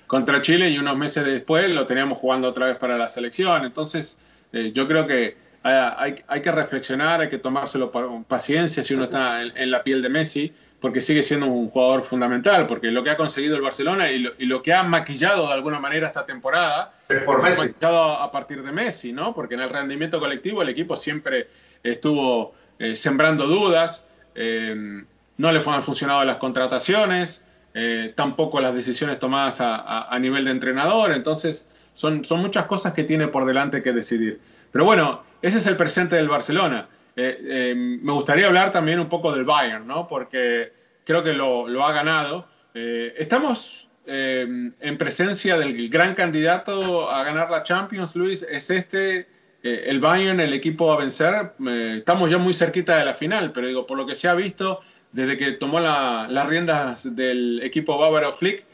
contra 0.05 0.41
Chile 0.41 0.69
y 0.69 0.77
unos 0.77 0.97
meses 0.97 1.23
después 1.23 1.69
lo 1.71 1.85
teníamos 1.85 2.17
jugando 2.17 2.49
otra 2.49 2.65
vez 2.65 2.75
para 2.75 2.97
la 2.97 3.07
selección. 3.07 3.63
Entonces, 3.63 4.17
eh, 4.51 4.73
yo 4.73 4.85
creo 4.85 5.07
que 5.07 5.42
hay, 5.63 6.23
hay, 6.27 6.41
que 6.41 6.51
reflexionar, 6.51 7.21
hay 7.21 7.29
que 7.29 7.37
tomárselo 7.37 7.91
con 7.91 8.25
paciencia 8.25 8.83
si 8.83 8.93
uno 8.93 9.05
está 9.05 9.41
en, 9.41 9.71
la 9.71 9.81
piel 9.81 10.01
de 10.01 10.09
Messi, 10.09 10.53
porque 10.81 10.99
sigue 10.99 11.23
siendo 11.23 11.45
un 11.45 11.69
jugador 11.69 12.03
fundamental, 12.03 12.67
porque 12.67 12.91
lo 12.91 13.03
que 13.03 13.11
ha 13.11 13.17
conseguido 13.17 13.55
el 13.55 13.61
Barcelona 13.61 14.11
y 14.11 14.19
lo, 14.19 14.31
y 14.37 14.45
lo 14.45 14.61
que 14.61 14.73
ha 14.73 14.83
maquillado 14.83 15.47
de 15.47 15.53
alguna 15.53 15.79
manera 15.79 16.07
esta 16.07 16.25
temporada, 16.25 16.93
es 17.07 17.21
por 17.21 17.41
Messi. 17.41 17.61
maquillado 17.61 18.17
a 18.17 18.29
partir 18.31 18.61
de 18.61 18.71
Messi, 18.73 19.13
¿no? 19.13 19.33
Porque 19.33 19.55
en 19.55 19.61
el 19.61 19.69
rendimiento 19.69 20.19
colectivo 20.19 20.61
el 20.61 20.69
equipo 20.69 20.97
siempre 20.97 21.47
estuvo 21.81 22.53
eh, 22.77 22.97
sembrando 22.97 23.47
dudas, 23.47 24.05
eh, 24.35 25.03
no 25.37 25.51
le 25.51 25.61
han 25.65 25.83
funcionado 25.83 26.25
las 26.25 26.37
contrataciones, 26.37 27.45
eh, 27.73 28.13
tampoco 28.15 28.59
las 28.59 28.75
decisiones 28.75 29.17
tomadas 29.17 29.61
a, 29.61 29.75
a, 29.77 30.13
a, 30.13 30.19
nivel 30.19 30.45
de 30.45 30.51
entrenador, 30.51 31.11
entonces 31.11 31.67
son, 31.93 32.23
son 32.25 32.41
muchas 32.41 32.65
cosas 32.65 32.93
que 32.93 33.03
tiene 33.03 33.27
por 33.27 33.45
delante 33.45 33.81
que 33.81 33.93
decidir. 33.93 34.39
Pero 34.73 34.85
bueno, 34.85 35.23
ese 35.41 35.59
es 35.59 35.67
el 35.67 35.77
presente 35.77 36.15
del 36.15 36.27
Barcelona. 36.27 36.89
Eh, 37.15 37.37
eh, 37.43 37.75
me 37.75 38.11
gustaría 38.11 38.47
hablar 38.47 38.71
también 38.71 38.99
un 38.99 39.07
poco 39.07 39.31
del 39.31 39.45
Bayern, 39.45 39.85
¿no? 39.85 40.07
Porque 40.07 40.73
creo 41.05 41.23
que 41.23 41.33
lo, 41.33 41.85
ha 41.85 41.93
ganado. 41.93 42.47
Eh, 42.73 43.13
estamos 43.17 43.87
en 44.05 44.97
presencia 44.97 45.57
del 45.57 45.87
gran 45.87 46.13
candidato 46.13 47.09
a 47.09 47.23
ganar 47.23 47.49
la 47.49 47.63
Champions, 47.63 48.17
Luis. 48.17 48.41
¿Es 48.43 48.69
este 48.69 49.27
el 49.61 50.01
Bayern, 50.01 50.41
el 50.41 50.51
equipo 50.51 50.91
a 50.91 50.97
vencer, 50.97 51.53
estamos 51.95 52.29
ya 52.29 52.37
muy 52.37 52.53
cerquita 52.53 52.97
de 52.97 53.05
la 53.05 53.13
final, 53.13 53.53
pero 53.53 53.67
digo, 53.67 53.87
por 53.87 53.97
lo 53.97 54.05
que 54.05 54.13
se 54.13 54.27
ha 54.27 54.33
visto, 54.33 54.81
desde 55.13 55.37
que 55.37 55.53
tomó 55.53 55.79
las 55.79 56.47
riendas 56.47 57.15
del 57.15 57.61
equipo 57.63 57.97
bávaro 57.97 58.33
Flick, 58.33 58.65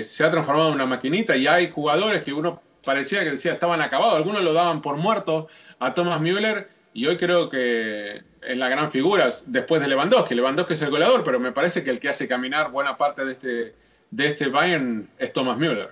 se 0.00 0.24
ha 0.24 0.30
transformado 0.30 0.68
en 0.68 0.76
una 0.76 0.86
maquinita 0.86 1.36
y 1.36 1.46
hay 1.46 1.70
jugadores 1.70 2.22
que 2.22 2.32
uno 2.32 2.62
parecía 2.84 3.24
que 3.24 3.30
decía 3.30 3.52
estaban 3.52 3.80
acabados, 3.80 4.14
algunos 4.14 4.42
lo 4.42 4.52
daban 4.52 4.82
por 4.82 4.96
muerto 4.96 5.48
a 5.78 5.94
Thomas 5.94 6.20
Müller 6.20 6.68
y 6.92 7.06
hoy 7.06 7.16
creo 7.16 7.48
que 7.48 8.22
es 8.42 8.56
la 8.56 8.68
gran 8.68 8.90
figura 8.90 9.28
después 9.46 9.80
de 9.80 9.88
Lewandowski. 9.88 10.34
Lewandowski 10.34 10.74
es 10.74 10.82
el 10.82 10.90
goleador, 10.90 11.22
pero 11.24 11.38
me 11.38 11.52
parece 11.52 11.84
que 11.84 11.90
el 11.90 12.00
que 12.00 12.08
hace 12.08 12.26
caminar 12.26 12.70
buena 12.70 12.96
parte 12.96 13.24
de 13.24 13.32
este, 13.32 13.74
de 14.10 14.26
este 14.26 14.48
Bayern 14.48 15.08
es 15.18 15.32
Thomas 15.32 15.56
Müller. 15.56 15.90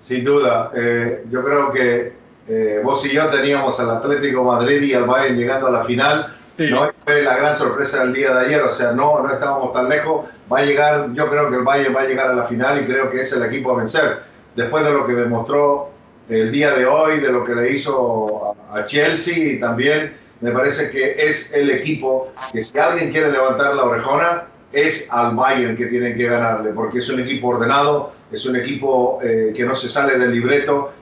Sin 0.00 0.24
duda, 0.24 0.70
eh, 0.74 1.24
yo 1.30 1.44
creo 1.44 1.72
que 1.72 2.12
eh, 2.48 2.80
vos 2.82 3.04
y 3.06 3.12
yo 3.12 3.28
teníamos 3.28 3.78
al 3.80 3.90
Atlético 3.90 4.44
Madrid 4.44 4.82
y 4.82 4.94
al 4.94 5.04
Bayern 5.04 5.36
llegando 5.36 5.66
a 5.66 5.70
la 5.70 5.84
final. 5.84 6.36
No 6.58 6.92
fue 7.04 7.22
la 7.22 7.38
gran 7.38 7.56
sorpresa 7.56 8.04
del 8.04 8.12
día 8.12 8.34
de 8.34 8.46
ayer, 8.46 8.60
o 8.60 8.70
sea, 8.70 8.92
no, 8.92 9.22
no 9.22 9.32
estábamos 9.32 9.72
tan 9.72 9.88
lejos. 9.88 10.26
Va 10.52 10.58
a 10.58 10.62
llegar, 10.62 11.10
yo 11.14 11.30
creo 11.30 11.48
que 11.48 11.56
el 11.56 11.62
Bayern 11.62 11.96
va 11.96 12.02
a 12.02 12.06
llegar 12.06 12.30
a 12.30 12.34
la 12.34 12.44
final 12.44 12.82
y 12.82 12.84
creo 12.84 13.08
que 13.08 13.22
es 13.22 13.32
el 13.32 13.44
equipo 13.44 13.72
a 13.72 13.78
vencer. 13.78 14.18
Después 14.54 14.84
de 14.84 14.92
lo 14.92 15.06
que 15.06 15.14
demostró 15.14 15.90
el 16.30 16.52
día 16.52 16.72
de 16.72 16.86
hoy, 16.86 17.20
de 17.20 17.30
lo 17.30 17.44
que 17.44 17.54
le 17.54 17.72
hizo 17.72 18.56
a 18.72 18.86
Chelsea 18.86 19.36
y 19.36 19.60
también 19.60 20.16
me 20.40 20.52
parece 20.52 20.90
que 20.90 21.16
es 21.18 21.52
el 21.52 21.70
equipo 21.70 22.32
que 22.52 22.62
si 22.62 22.78
alguien 22.78 23.10
quiere 23.10 23.30
levantar 23.30 23.74
la 23.74 23.84
orejona, 23.84 24.46
es 24.72 25.08
al 25.10 25.34
Bayern 25.34 25.76
que 25.76 25.86
tiene 25.86 26.14
que 26.14 26.28
ganarle, 26.28 26.70
porque 26.70 27.00
es 27.00 27.08
un 27.08 27.20
equipo 27.20 27.48
ordenado, 27.48 28.12
es 28.30 28.46
un 28.46 28.56
equipo 28.56 29.18
eh, 29.22 29.52
que 29.54 29.64
no 29.64 29.74
se 29.74 29.90
sale 29.90 30.16
del 30.16 30.32
libreto, 30.32 30.92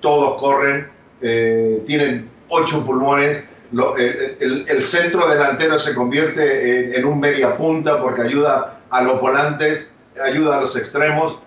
todos 0.00 0.38
corren, 0.38 0.88
eh, 1.22 1.82
tienen 1.86 2.28
ocho 2.48 2.84
pulmones, 2.84 3.42
el, 3.72 4.82
centro 4.84 5.26
delantero 5.28 5.78
se 5.78 5.94
convierte 5.94 6.96
en, 6.96 7.04
un 7.04 7.18
media 7.18 7.56
punta 7.56 8.00
porque 8.00 8.22
ayuda 8.22 8.80
a 8.90 9.02
los 9.02 9.20
volantes, 9.20 9.88
ayuda 10.22 10.58
a 10.58 10.60
los 10.60 10.76
extremos, 10.76 11.38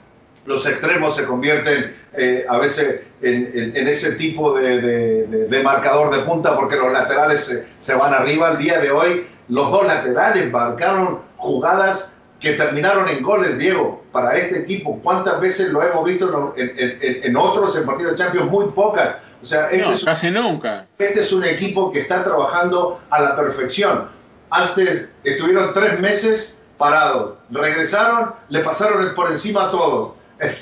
los 0.46 0.66
extremos 0.66 1.16
se 1.16 1.26
convierten 1.26 1.96
eh, 2.18 2.46
a 2.48 2.58
veces 2.58 3.02
en, 3.22 3.88
ese 3.88 4.14
tipo 4.14 4.54
de, 4.58 5.62
marcador 5.64 6.16
de 6.16 6.24
punta 6.24 6.56
porque 6.56 6.76
los 6.76 6.92
laterales 6.92 7.46
se, 7.46 7.68
se, 7.80 7.96
van 7.96 8.14
arriba. 8.14 8.52
El 8.52 8.58
día 8.58 8.80
de 8.80 8.92
hoy 8.92 9.28
los 9.50 9.72
dos 9.72 9.86
laterales 9.86 10.52
marcaron 10.52 11.20
jugadas 11.38 12.14
que 12.40 12.54
terminaron 12.54 13.10
en 13.10 13.24
goles, 13.24 13.58
Diego, 13.58 14.04
para 14.12 14.36
este 14.36 14.60
equipo. 14.60 15.00
¿Cuántas 15.02 15.40
veces 15.40 15.70
lo 15.70 15.82
hemos 15.82 16.06
visto 16.06 16.54
en, 16.58 17.38
otros 17.38 17.76
en 17.76 17.86
partidos 17.86 18.14
de 18.14 18.18
Champions? 18.18 18.52
Muy 18.52 18.66
pocas. 18.68 19.18
O 19.42 19.46
sea, 19.46 19.70
este 19.70 19.92
es, 19.92 20.06
casi 20.06 20.30
nunca. 20.30 20.88
Este 20.98 21.22
es 21.22 21.32
un 21.32 21.44
equipo 21.46 21.92
que 21.92 22.02
está 22.02 22.24
trabajando 22.24 23.00
a 23.10 23.22
la 23.22 23.36
perfección. 23.36 24.10
Antes 24.50 25.10
estuvieron 25.24 25.74
tres 25.74 26.00
meses 26.00 26.62
parados, 26.78 27.36
regresaron, 27.50 28.34
le 28.50 28.60
pasaron 28.62 29.14
por 29.16 29.32
encima 29.32 29.68
a 29.68 29.72
todos. 29.72 30.14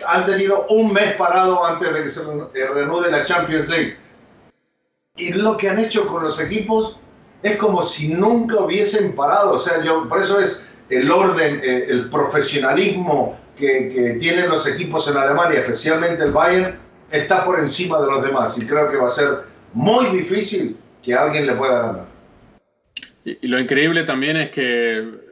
Han 0.07 0.25
tenido 0.25 0.67
un 0.69 0.93
mes 0.93 1.13
parado 1.15 1.65
antes 1.65 1.93
de 1.93 2.03
que 2.03 2.09
se 2.09 2.21
reanude 2.23 3.11
la 3.11 3.25
Champions 3.25 3.67
League. 3.67 3.97
Y 5.17 5.33
lo 5.33 5.57
que 5.57 5.69
han 5.69 5.79
hecho 5.79 6.07
con 6.07 6.23
los 6.23 6.39
equipos 6.39 6.97
es 7.41 7.57
como 7.57 7.83
si 7.83 8.09
nunca 8.09 8.59
hubiesen 8.59 9.15
parado. 9.15 9.53
O 9.53 9.59
sea, 9.59 9.83
yo, 9.83 10.07
por 10.09 10.21
eso 10.21 10.39
es 10.39 10.61
el 10.89 11.09
orden, 11.11 11.61
eh, 11.63 11.85
el 11.89 12.09
profesionalismo 12.09 13.37
que, 13.55 14.17
tienen 14.19 14.49
los 14.49 14.67
equipos 14.67 15.07
en 15.07 15.17
Alemania, 15.17 15.59
especialmente 15.59 16.23
el 16.23 16.31
Bayern, 16.31 16.77
está 17.11 17.45
por 17.45 17.59
encima 17.59 18.01
de 18.01 18.07
los 18.07 18.23
demás. 18.23 18.57
Y 18.57 18.65
creo 18.65 18.89
que 18.89 18.97
va 18.97 19.07
a 19.07 19.11
ser 19.11 19.43
muy 19.73 20.05
difícil 20.07 20.77
que 21.03 21.13
alguien 21.13 21.47
le 21.47 21.53
pueda 21.53 21.81
ganar. 21.81 22.05
Y, 23.23 23.47
lo 23.47 23.59
increíble 23.59 24.03
también 24.03 24.37
es 24.37 24.51
que 24.51 25.24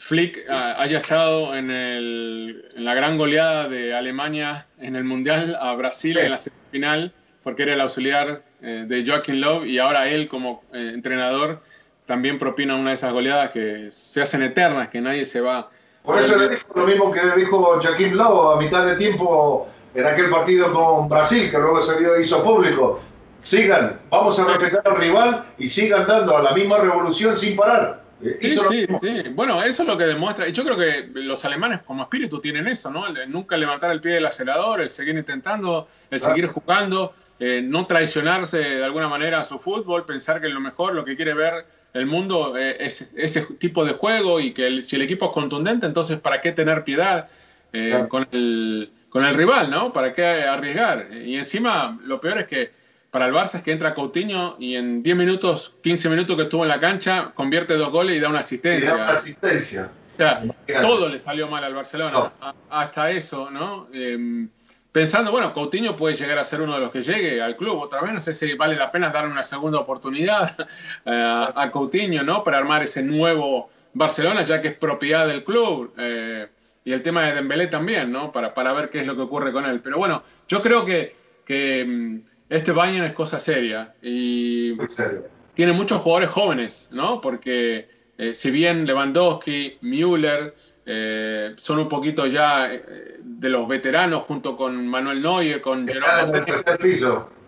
Flick 0.00 0.46
ah, 0.48 0.76
haya 0.78 0.98
estado 0.98 1.54
en, 1.54 1.70
el, 1.70 2.70
en, 2.74 2.84
la 2.84 2.94
gran 2.94 3.18
goleada 3.18 3.68
de 3.68 3.94
Alemania 3.94 4.66
en 4.78 4.96
el 4.96 5.04
Mundial 5.04 5.56
a 5.60 5.74
Brasil 5.74 6.16
en 6.16 6.30
la 6.30 6.38
semifinal, 6.38 7.12
porque 7.44 7.64
era 7.64 7.74
el 7.74 7.80
auxiliar 7.82 8.42
eh, 8.62 8.86
de 8.88 9.06
Joaquín 9.06 9.42
Love 9.42 9.66
y 9.66 9.78
ahora 9.78 10.08
él 10.08 10.26
como 10.26 10.64
eh, 10.72 10.92
entrenador 10.94 11.60
también 12.06 12.38
propina 12.38 12.76
una 12.76 12.90
de 12.90 12.94
esas 12.94 13.12
goleadas 13.12 13.50
que 13.50 13.90
se 13.90 14.22
hacen 14.22 14.42
eternas, 14.42 14.88
que 14.88 15.02
nadie 15.02 15.26
se 15.26 15.42
va. 15.42 15.70
Por 16.02 16.18
eso 16.18 16.34
le 16.38 16.48
dijo 16.48 16.66
lo 16.74 16.86
mismo 16.86 17.12
que 17.12 17.20
dijo 17.36 17.78
Joaquín 17.80 18.16
Love 18.16 18.56
a 18.56 18.58
mitad 18.58 18.86
de 18.86 18.96
tiempo 18.96 19.68
en 19.94 20.06
aquel 20.06 20.30
partido 20.30 20.72
con 20.72 21.10
Brasil, 21.10 21.50
que 21.50 21.58
luego 21.58 21.82
se 21.82 22.00
dio, 22.00 22.18
hizo 22.18 22.42
público. 22.42 23.00
Sigan, 23.42 24.00
vamos 24.08 24.38
a 24.38 24.44
respetar 24.44 24.82
al 24.86 24.96
rival 24.96 25.44
y 25.58 25.68
sigan 25.68 26.06
dando 26.06 26.38
a 26.38 26.42
la 26.42 26.52
misma 26.52 26.78
revolución 26.78 27.36
sin 27.36 27.54
parar. 27.54 27.99
Sí, 28.22 28.50
sí, 28.50 28.86
sí, 29.00 29.22
Bueno, 29.34 29.62
eso 29.62 29.82
es 29.82 29.88
lo 29.88 29.96
que 29.96 30.04
demuestra. 30.04 30.46
Y 30.48 30.52
yo 30.52 30.64
creo 30.64 30.76
que 30.76 31.10
los 31.14 31.44
alemanes 31.44 31.80
como 31.82 32.02
espíritu 32.02 32.40
tienen 32.40 32.68
eso, 32.68 32.90
¿no? 32.90 33.06
El 33.06 33.30
nunca 33.30 33.56
levantar 33.56 33.90
el 33.90 34.00
pie 34.00 34.12
del 34.12 34.26
acelerador, 34.26 34.80
el 34.80 34.90
seguir 34.90 35.16
intentando, 35.16 35.88
el 36.10 36.20
seguir 36.20 36.46
jugando. 36.46 37.14
Eh, 37.42 37.62
no 37.62 37.86
traicionarse 37.86 38.58
de 38.58 38.84
alguna 38.84 39.08
manera 39.08 39.40
a 39.40 39.42
su 39.42 39.58
fútbol, 39.58 40.04
pensar 40.04 40.42
que 40.42 40.48
lo 40.50 40.60
mejor, 40.60 40.94
lo 40.94 41.06
que 41.06 41.16
quiere 41.16 41.32
ver 41.32 41.64
el 41.94 42.04
mundo 42.04 42.54
eh, 42.54 42.76
es 42.78 43.10
ese 43.16 43.40
tipo 43.58 43.82
de 43.84 43.92
juego 43.92 44.40
y 44.40 44.52
que 44.52 44.82
si 44.82 44.96
el 44.96 45.02
equipo 45.02 45.26
es 45.26 45.32
contundente, 45.32 45.86
entonces 45.86 46.20
¿para 46.20 46.42
qué 46.42 46.52
tener 46.52 46.84
piedad 46.84 47.28
eh, 47.72 48.04
con, 48.10 48.28
el, 48.30 48.92
con 49.08 49.24
el 49.24 49.34
rival, 49.34 49.70
¿no? 49.70 49.90
¿Para 49.90 50.12
qué 50.12 50.22
arriesgar? 50.22 51.08
Y 51.14 51.36
encima, 51.36 51.98
lo 52.04 52.20
peor 52.20 52.40
es 52.40 52.46
que 52.46 52.72
para 53.10 53.26
el 53.26 53.34
Barça 53.34 53.56
es 53.56 53.62
que 53.62 53.72
entra 53.72 53.94
Coutinho 53.94 54.56
y 54.58 54.76
en 54.76 55.02
10 55.02 55.16
minutos, 55.16 55.74
15 55.82 56.08
minutos 56.08 56.36
que 56.36 56.42
estuvo 56.44 56.62
en 56.62 56.68
la 56.68 56.80
cancha, 56.80 57.32
convierte 57.34 57.74
dos 57.74 57.90
goles 57.90 58.16
y 58.16 58.20
da 58.20 58.28
una 58.28 58.40
asistencia. 58.40 58.94
una 58.94 59.08
asistencia. 59.08 59.90
todo 60.82 61.08
le 61.08 61.18
salió 61.18 61.48
mal 61.48 61.64
al 61.64 61.74
Barcelona, 61.74 62.32
hasta 62.68 63.10
eso, 63.10 63.50
¿no? 63.50 63.88
Em, 63.92 64.48
pensando, 64.92 65.30
bueno, 65.32 65.52
Coutinho 65.52 65.96
puede 65.96 66.14
llegar 66.14 66.38
a 66.38 66.44
ser 66.44 66.60
uno 66.60 66.74
de 66.74 66.80
los 66.80 66.90
que 66.90 67.02
llegue 67.02 67.42
al 67.42 67.56
club 67.56 67.78
otra 67.78 68.00
vez, 68.00 68.12
no 68.12 68.20
sé 68.20 68.34
si 68.34 68.54
vale 68.54 68.76
la 68.76 68.92
pena 68.92 69.10
darle 69.10 69.30
una 69.30 69.44
segunda 69.44 69.78
oportunidad 69.78 70.56
eh, 71.04 71.50
a 71.54 71.70
Coutinho, 71.70 72.22
¿no? 72.22 72.44
Para 72.44 72.58
armar 72.58 72.82
ese 72.82 73.02
nuevo 73.02 73.70
Barcelona, 73.92 74.42
ya 74.42 74.60
que 74.60 74.68
es 74.68 74.76
propiedad 74.76 75.26
del 75.26 75.44
club. 75.44 75.92
Eh, 75.98 76.48
y 76.84 76.92
el 76.92 77.02
tema 77.02 77.26
de 77.26 77.34
Dembélé 77.34 77.66
también, 77.66 78.10
¿no? 78.10 78.32
Para, 78.32 78.54
para 78.54 78.72
ver 78.72 78.88
qué 78.88 79.00
es 79.00 79.06
lo 79.06 79.14
que 79.14 79.22
ocurre 79.22 79.52
con 79.52 79.66
él. 79.66 79.80
Pero 79.80 79.98
bueno, 79.98 80.22
yo 80.48 80.62
creo 80.62 80.84
que, 80.84 81.14
que 81.44 81.84
mm, 81.84 82.29
este 82.50 82.72
Bayern 82.72 83.06
es 83.06 83.14
cosa 83.14 83.38
seria 83.38 83.94
y 84.02 84.76
tiene 85.54 85.72
muchos 85.72 86.02
jugadores 86.02 86.30
jóvenes, 86.30 86.90
¿no? 86.92 87.20
Porque 87.20 87.88
eh, 88.18 88.34
si 88.34 88.50
bien 88.50 88.86
Lewandowski, 88.86 89.78
Müller, 89.82 90.54
eh, 90.84 91.54
son 91.56 91.78
un 91.78 91.88
poquito 91.88 92.26
ya 92.26 92.72
eh, 92.72 93.18
de 93.22 93.48
los 93.48 93.68
veteranos 93.68 94.24
junto 94.24 94.56
con 94.56 94.86
Manuel 94.86 95.22
Neuer, 95.22 95.60
con 95.60 95.86
Jerome 95.86 96.44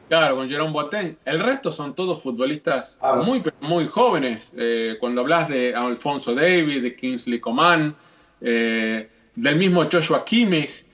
Claro, 0.09 0.37
con 0.37 0.49
Jerome 0.49 0.73
Boateng. 0.73 1.17
El 1.25 1.41
resto 1.41 1.73
son 1.73 1.95
todos 1.95 2.23
futbolistas 2.23 3.01
muy, 3.25 3.43
muy 3.61 3.87
jóvenes. 3.87 4.53
Cuando 5.01 5.23
hablas 5.23 5.49
de 5.49 5.75
Alfonso 5.75 6.35
David, 6.35 6.83
de 6.83 6.95
Kingsley 6.95 7.41
Coman, 7.41 7.97
del 8.39 9.57
mismo 9.57 9.89
Joshua 9.91 10.23
Kimmich, 10.23 10.85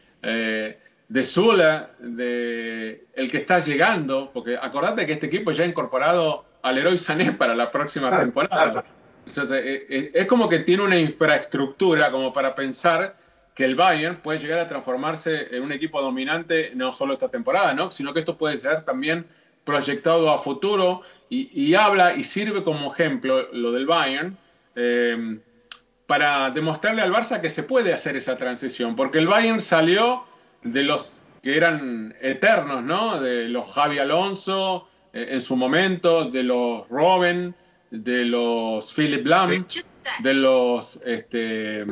de 1.08 1.24
Zula, 1.24 1.90
de 1.98 3.06
el 3.14 3.30
que 3.30 3.38
está 3.38 3.60
llegando, 3.60 4.30
porque 4.32 4.56
acordate 4.56 5.06
que 5.06 5.14
este 5.14 5.26
equipo 5.26 5.50
ya 5.52 5.64
ha 5.64 5.66
incorporado 5.66 6.44
al 6.62 6.78
Héroe 6.78 6.96
Sané 6.98 7.32
para 7.32 7.54
la 7.54 7.70
próxima 7.70 8.16
temporada. 8.16 8.84
Eh, 9.26 9.86
eh, 9.88 10.10
es 10.14 10.26
como 10.26 10.48
que 10.48 10.60
tiene 10.60 10.82
una 10.82 10.98
infraestructura 10.98 12.10
como 12.10 12.32
para 12.32 12.54
pensar 12.54 13.16
que 13.54 13.64
el 13.64 13.74
Bayern 13.74 14.16
puede 14.16 14.38
llegar 14.38 14.60
a 14.60 14.68
transformarse 14.68 15.54
en 15.54 15.62
un 15.62 15.72
equipo 15.72 16.00
dominante 16.00 16.70
no 16.74 16.92
solo 16.92 17.14
esta 17.14 17.28
temporada, 17.28 17.74
¿no? 17.74 17.90
sino 17.90 18.14
que 18.14 18.20
esto 18.20 18.38
puede 18.38 18.56
ser 18.56 18.84
también 18.84 19.26
proyectado 19.64 20.30
a 20.30 20.38
futuro 20.38 21.02
y, 21.28 21.74
habla 21.74 22.14
y 22.14 22.24
sirve 22.24 22.64
como 22.64 22.90
ejemplo 22.90 23.52
lo 23.52 23.72
del 23.72 23.84
Bayern 23.84 24.38
em, 24.74 25.40
para 26.06 26.50
demostrarle 26.50 27.02
al 27.02 27.12
Barça 27.12 27.40
que 27.40 27.50
se 27.50 27.64
puede 27.64 27.92
hacer 27.92 28.16
esa 28.16 28.38
transición, 28.38 28.96
porque 28.96 29.18
el 29.18 29.26
Bayern 29.26 29.60
salió 29.60 30.24
de 30.62 30.82
los 30.82 31.20
que 31.42 31.56
eran 31.56 32.14
eternos, 32.20 32.82
¿no? 32.82 33.20
De 33.20 33.48
los 33.48 33.72
Javi 33.72 33.98
Alonso 33.98 34.88
eh, 35.12 35.28
en 35.30 35.40
su 35.40 35.56
momento, 35.56 36.24
de 36.24 36.42
los 36.42 36.88
Robben, 36.88 37.54
de 37.90 38.24
los 38.24 38.92
Philip 38.92 39.26
Lam, 39.26 39.66
de 40.20 40.34
los 40.34 41.00
este, 41.04 41.84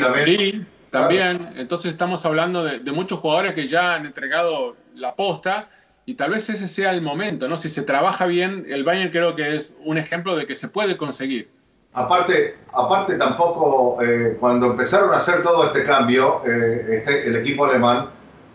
también. 0.00 0.66
también. 0.90 1.54
Entonces 1.56 1.92
estamos 1.92 2.24
hablando 2.24 2.64
de, 2.64 2.92
muchos 2.92 3.18
jugadores 3.18 3.54
que 3.54 3.68
ya 3.68 3.94
han 3.94 4.06
entregado 4.06 4.76
la 4.94 5.14
posta 5.16 5.68
y 6.06 6.14
tal 6.14 6.30
vez 6.30 6.48
ese 6.50 6.68
sea 6.68 6.92
el 6.92 7.02
momento, 7.02 7.48
¿no? 7.48 7.56
Si 7.56 7.68
se 7.68 7.82
trabaja 7.82 8.26
bien, 8.26 8.66
el 8.68 8.84
Bayern 8.84 9.10
creo 9.10 9.34
que 9.34 9.54
es 9.54 9.76
un 9.84 9.98
ejemplo 9.98 10.36
de 10.36 10.46
que 10.46 10.54
se 10.54 10.68
puede 10.68 10.96
conseguir. 10.96 11.50
Aparte, 11.92 12.58
aparte 12.72 13.16
tampoco, 13.16 14.00
eh, 14.00 14.36
cuando 14.38 14.66
empezaron 14.66 15.12
a 15.12 15.16
hacer 15.16 15.42
todo 15.42 15.64
este 15.64 15.84
cambio, 15.84 16.40
eh, 16.46 16.98
este, 16.98 17.26
el 17.26 17.36
equipo 17.36 17.64
alemán, 17.64 18.10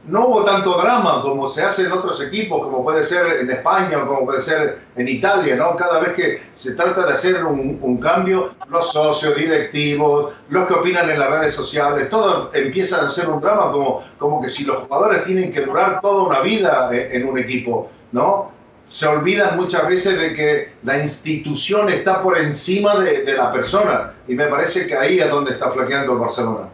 no 0.07 0.27
hubo 0.27 0.43
tanto 0.43 0.79
drama 0.79 1.21
como 1.21 1.49
se 1.49 1.63
hace 1.63 1.85
en 1.85 1.91
otros 1.91 2.21
equipos, 2.21 2.61
como 2.61 2.83
puede 2.83 3.03
ser 3.03 3.41
en 3.41 3.49
España 3.49 4.03
o 4.03 4.07
como 4.07 4.25
puede 4.25 4.39
ser 4.39 4.79
en 4.95 5.07
Italia, 5.07 5.55
¿no? 5.55 5.75
Cada 5.75 5.99
vez 5.99 6.13
que 6.13 6.41
se 6.53 6.75
trata 6.75 7.07
de 7.07 7.13
hacer 7.13 7.43
un, 7.43 7.97
cambio, 7.97 8.53
los 8.69 8.93
socios, 8.93 9.35
directivos, 9.35 10.33
los 10.49 10.67
que 10.67 10.73
opinan 10.75 11.09
en 11.09 11.19
las 11.19 11.29
redes 11.29 11.55
sociales, 11.55 12.09
todos 12.09 12.49
empiezan 12.53 13.05
a 13.05 13.07
hacer 13.07 13.27
un 13.27 13.41
drama 13.41 13.71
como, 13.71 14.03
como 14.17 14.41
que 14.41 14.49
si 14.49 14.63
los 14.63 14.87
jugadores 14.87 15.25
tienen 15.25 15.51
que 15.51 15.61
durar 15.61 15.99
toda 16.01 16.23
una 16.23 16.41
vida 16.41 16.89
en, 16.91 17.21
en 17.21 17.27
un 17.27 17.39
equipo, 17.39 17.89
¿no? 18.11 18.54
Se 18.89 19.07
olvidan 19.07 19.57
muchas 19.57 19.87
veces 19.87 20.19
de 20.19 20.33
que 20.33 20.73
la 20.83 20.99
institución 20.99 21.89
está 21.89 22.21
por 22.21 22.37
encima 22.37 22.95
de, 22.97 23.23
de 23.23 23.35
la 23.35 23.51
persona 23.51 24.13
y 24.27 24.35
me 24.35 24.45
parece 24.47 24.87
que 24.87 24.95
ahí 24.95 25.19
es 25.19 25.29
donde 25.29 25.51
está 25.51 25.71
flaqueando 25.71 26.13
el 26.13 26.19
Barcelona. 26.19 26.69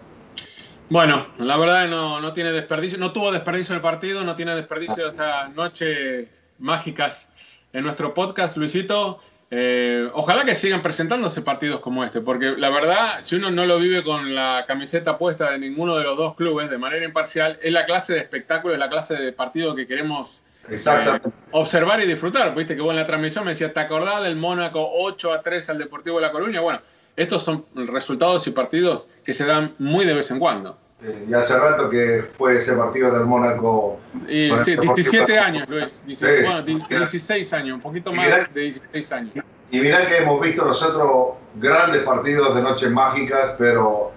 Bueno, 0.91 1.28
la 1.38 1.56
verdad 1.56 1.88
no, 1.88 2.19
no 2.19 2.34
tiene 2.34 2.52
desperdicio, 2.52 2.97
no 2.97 3.13
tuvo 3.13 3.32
desperdicio 3.32 3.74
el 3.74 3.80
partido, 3.80 4.26
no 4.26 4.36
tiene 4.36 4.54
desperdicio 4.56 5.08
esta 5.08 5.47
noche 5.47 6.28
mágicas 6.60 7.30
en 7.71 7.86
nuestro 7.86 8.13
podcast, 8.13 8.58
Luisito. 8.58 9.21
Eh, 9.50 10.10
ojalá 10.13 10.43
que 10.43 10.54
sigan 10.54 10.82
presentándose 10.82 11.41
partidos 11.41 11.80
como 11.80 12.04
este, 12.04 12.19
porque 12.19 12.56
la 12.58 12.69
verdad, 12.69 13.19
si 13.21 13.38
uno 13.38 13.52
no 13.52 13.65
lo 13.65 13.80
vive 13.80 14.04
con 14.04 14.36
la 14.36 14.65
camiseta 14.67 15.17
puesta 15.17 15.52
de 15.52 15.60
ninguno 15.60 15.97
de 15.97 16.04
los 16.04 16.17
dos 16.17 16.36
clubes 16.36 16.69
de 16.69 16.78
manera 16.78 17.06
imparcial, 17.06 17.58
es 17.62 17.71
la 17.71 17.86
clase 17.86 18.12
de 18.12 18.19
espectáculo, 18.19 18.74
es 18.74 18.80
la 18.80 18.89
clase 18.89 19.15
de 19.15 19.32
partido 19.32 19.74
que 19.74 19.88
queremos 19.88 20.41
eh, 20.69 21.19
observar 21.52 22.02
y 22.02 22.08
disfrutar. 22.08 22.54
Viste 22.56 22.76
que 22.76 22.82
vos 22.82 22.91
en 22.91 22.97
la 22.97 23.08
transmisión 23.08 23.45
me 23.45 23.52
decías, 23.52 23.74
¿te 23.74 23.80
acordás 23.80 24.24
del 24.24 24.36
Mónaco 24.36 24.89
8 24.93 25.34
a 25.34 25.41
3 25.41 25.69
al 25.69 25.78
Deportivo 25.78 26.17
de 26.17 26.21
La 26.24 26.32
Coruña? 26.32 26.62
Bueno, 26.62 26.82
estos 27.15 27.43
son 27.43 27.65
resultados 27.74 28.45
y 28.47 28.52
partidos 28.52 29.10
que 29.24 29.34
se 29.34 29.45
dan 29.45 29.74
muy 29.80 30.06
de 30.06 30.13
vez 30.13 30.32
en 30.32 30.39
cuando. 30.39 30.78
Eh, 31.04 31.26
y 31.30 31.34
hace 31.34 31.58
rato 31.58 31.89
que 31.89 32.26
fue 32.38 32.58
ese 32.58 32.74
partido 32.74 33.12
del 33.12 33.26
Mónaco. 33.26 34.00
Y, 34.28 34.52
sí, 34.63 34.78
17 34.78 35.39
años, 35.39 35.67
Luis. 35.67 36.06
16, 36.06 36.45
bueno, 36.45 36.62
16 36.62 37.54
años, 37.54 37.76
un 37.76 37.82
poquito 37.82 38.13
más 38.13 38.54
de 38.54 38.62
16 38.62 39.12
años. 39.12 39.45
Y 39.71 39.80
mirá 39.80 40.06
que 40.08 40.17
hemos 40.17 40.39
visto 40.41 40.63
nosotros 40.65 41.38
grandes 41.56 42.04
partidos 42.04 42.54
de 42.54 42.62
noches 42.62 42.91
mágicas, 42.91 43.56
pero, 43.58 44.12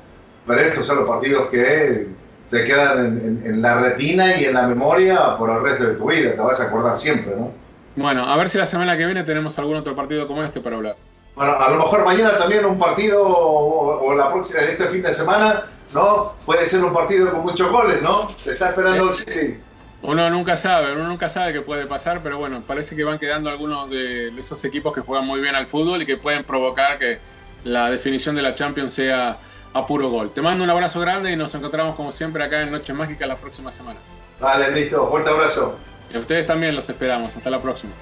pero 0.46 0.61
estos 0.61 0.87
son 0.87 0.98
los 0.98 1.09
partidos 1.09 1.48
que 1.48 2.09
te 2.55 2.64
quedan 2.64 2.99
en, 3.07 3.19
en, 3.19 3.43
en, 3.47 3.62
la 3.62 3.75
retina 3.75 4.37
y 4.37 4.45
en 4.45 4.55
la 4.55 4.67
memoria 4.67 5.37
por 5.37 5.51
el 5.51 5.62
resto 5.62 5.85
de 5.85 5.95
tu 5.95 6.09
vida. 6.09 6.33
Te 6.33 6.40
vas 6.40 6.61
a 6.61 6.64
acordar 6.64 6.97
siempre, 6.97 7.35
¿no? 7.37 7.53
Bueno, 7.97 8.25
a 8.25 8.37
ver 8.37 8.49
si 8.49 8.59
la 8.59 8.67
semana 8.67 8.97
que 8.97 9.05
viene 9.05 9.23
tenemos 9.25 9.59
algún 9.59 9.77
otro 9.77 9.95
partido 9.95 10.27
como 10.27 10.43
este 10.43 10.61
para 10.61 10.77
hablar. 10.77 10.97
Bueno, 11.35 11.53
a 11.61 11.71
lo 11.71 11.79
mejor 11.79 12.05
mañana 12.05 12.38
también 12.38 12.64
un 12.64 12.79
partido 12.79 13.23
o, 13.23 14.05
o 14.07 14.14
la 14.14 14.31
próxima, 14.33 14.61
este 14.61 14.87
fin 14.87 15.03
de 15.03 15.12
semana, 15.12 15.64
¿no? 15.93 16.33
Puede 16.47 16.67
ser 16.67 16.85
un 16.85 16.93
partido 16.93 17.31
con 17.33 17.43
muchos 17.43 17.71
goles, 17.71 18.01
¿no? 18.03 18.31
Se 18.43 18.53
está 18.53 18.71
esperando 18.71 19.09
el 19.09 19.12
City. 19.12 19.59
Uno 20.03 20.29
nunca 20.29 20.55
sabe, 20.55 20.93
uno 20.93 21.09
nunca 21.09 21.29
sabe 21.29 21.53
qué 21.53 21.62
puede 21.62 21.87
pasar, 21.87 22.21
pero 22.23 22.38
bueno, 22.38 22.62
parece 22.67 22.95
que 22.95 23.05
van 23.05 23.19
quedando 23.19 23.49
algunos 23.49 23.88
de 23.88 24.29
esos 24.38 24.62
equipos 24.64 24.93
que 24.93 25.01
juegan 25.01 25.27
muy 25.27 25.40
bien 25.40 25.55
al 25.55 25.67
fútbol 25.67 26.03
y 26.03 26.07
que 26.07 26.19
pueden 26.19 26.45
provocar 26.45 26.99
que 26.99 27.19
la 27.64 27.90
definición 27.90 28.37
de 28.37 28.43
la 28.43 28.55
Champions 28.55 28.93
sea 28.93 29.38
a 29.75 29.87
puro 29.87 30.09
gol. 30.09 30.31
Te 30.31 30.41
mando 30.41 30.65
un 30.65 30.71
abrazo 30.71 31.01
grande 31.01 31.33
y 31.33 31.37
nos 31.37 31.55
encontramos 31.55 31.97
como 31.97 32.13
siempre 32.13 32.43
acá 32.45 32.63
en 32.63 32.71
Noches 32.71 32.95
Mágicas 32.95 33.29
la 33.29 33.37
próxima 33.37 33.71
semana. 33.71 33.99
Vale, 34.41 34.71
listo, 34.71 35.07
fuerte 35.09 35.31
abrazo. 35.31 35.77
Y 36.13 36.17
a 36.17 36.21
ustedes 36.21 36.47
también 36.47 36.75
los 36.75 36.89
esperamos. 36.89 37.37
Hasta 37.37 37.51
la 37.51 37.61
próxima. 37.61 37.93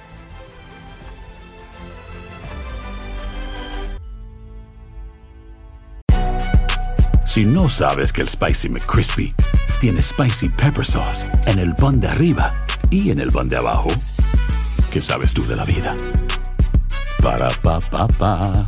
Si 7.25 7.45
no 7.45 7.67
sabes 7.67 8.13
que 8.13 8.21
el 8.21 8.27
Spicy 8.27 8.69
McCrispy 8.69 9.33
tiene 9.81 10.03
Spicy 10.03 10.49
Pepper 10.49 10.85
Sauce 10.85 11.25
en 11.47 11.57
el 11.57 11.75
pan 11.75 11.99
de 11.99 12.07
arriba 12.07 12.53
y 12.91 13.09
en 13.09 13.19
el 13.19 13.31
pan 13.31 13.49
de 13.49 13.57
abajo, 13.57 13.89
¿qué 14.91 15.01
sabes 15.01 15.33
tú 15.33 15.43
de 15.47 15.55
la 15.55 15.65
vida? 15.65 15.95
Para, 17.23 17.47
pa, 17.49 17.79
pa, 17.79 18.07
pa. 18.07 18.67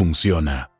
funciona. 0.01 0.70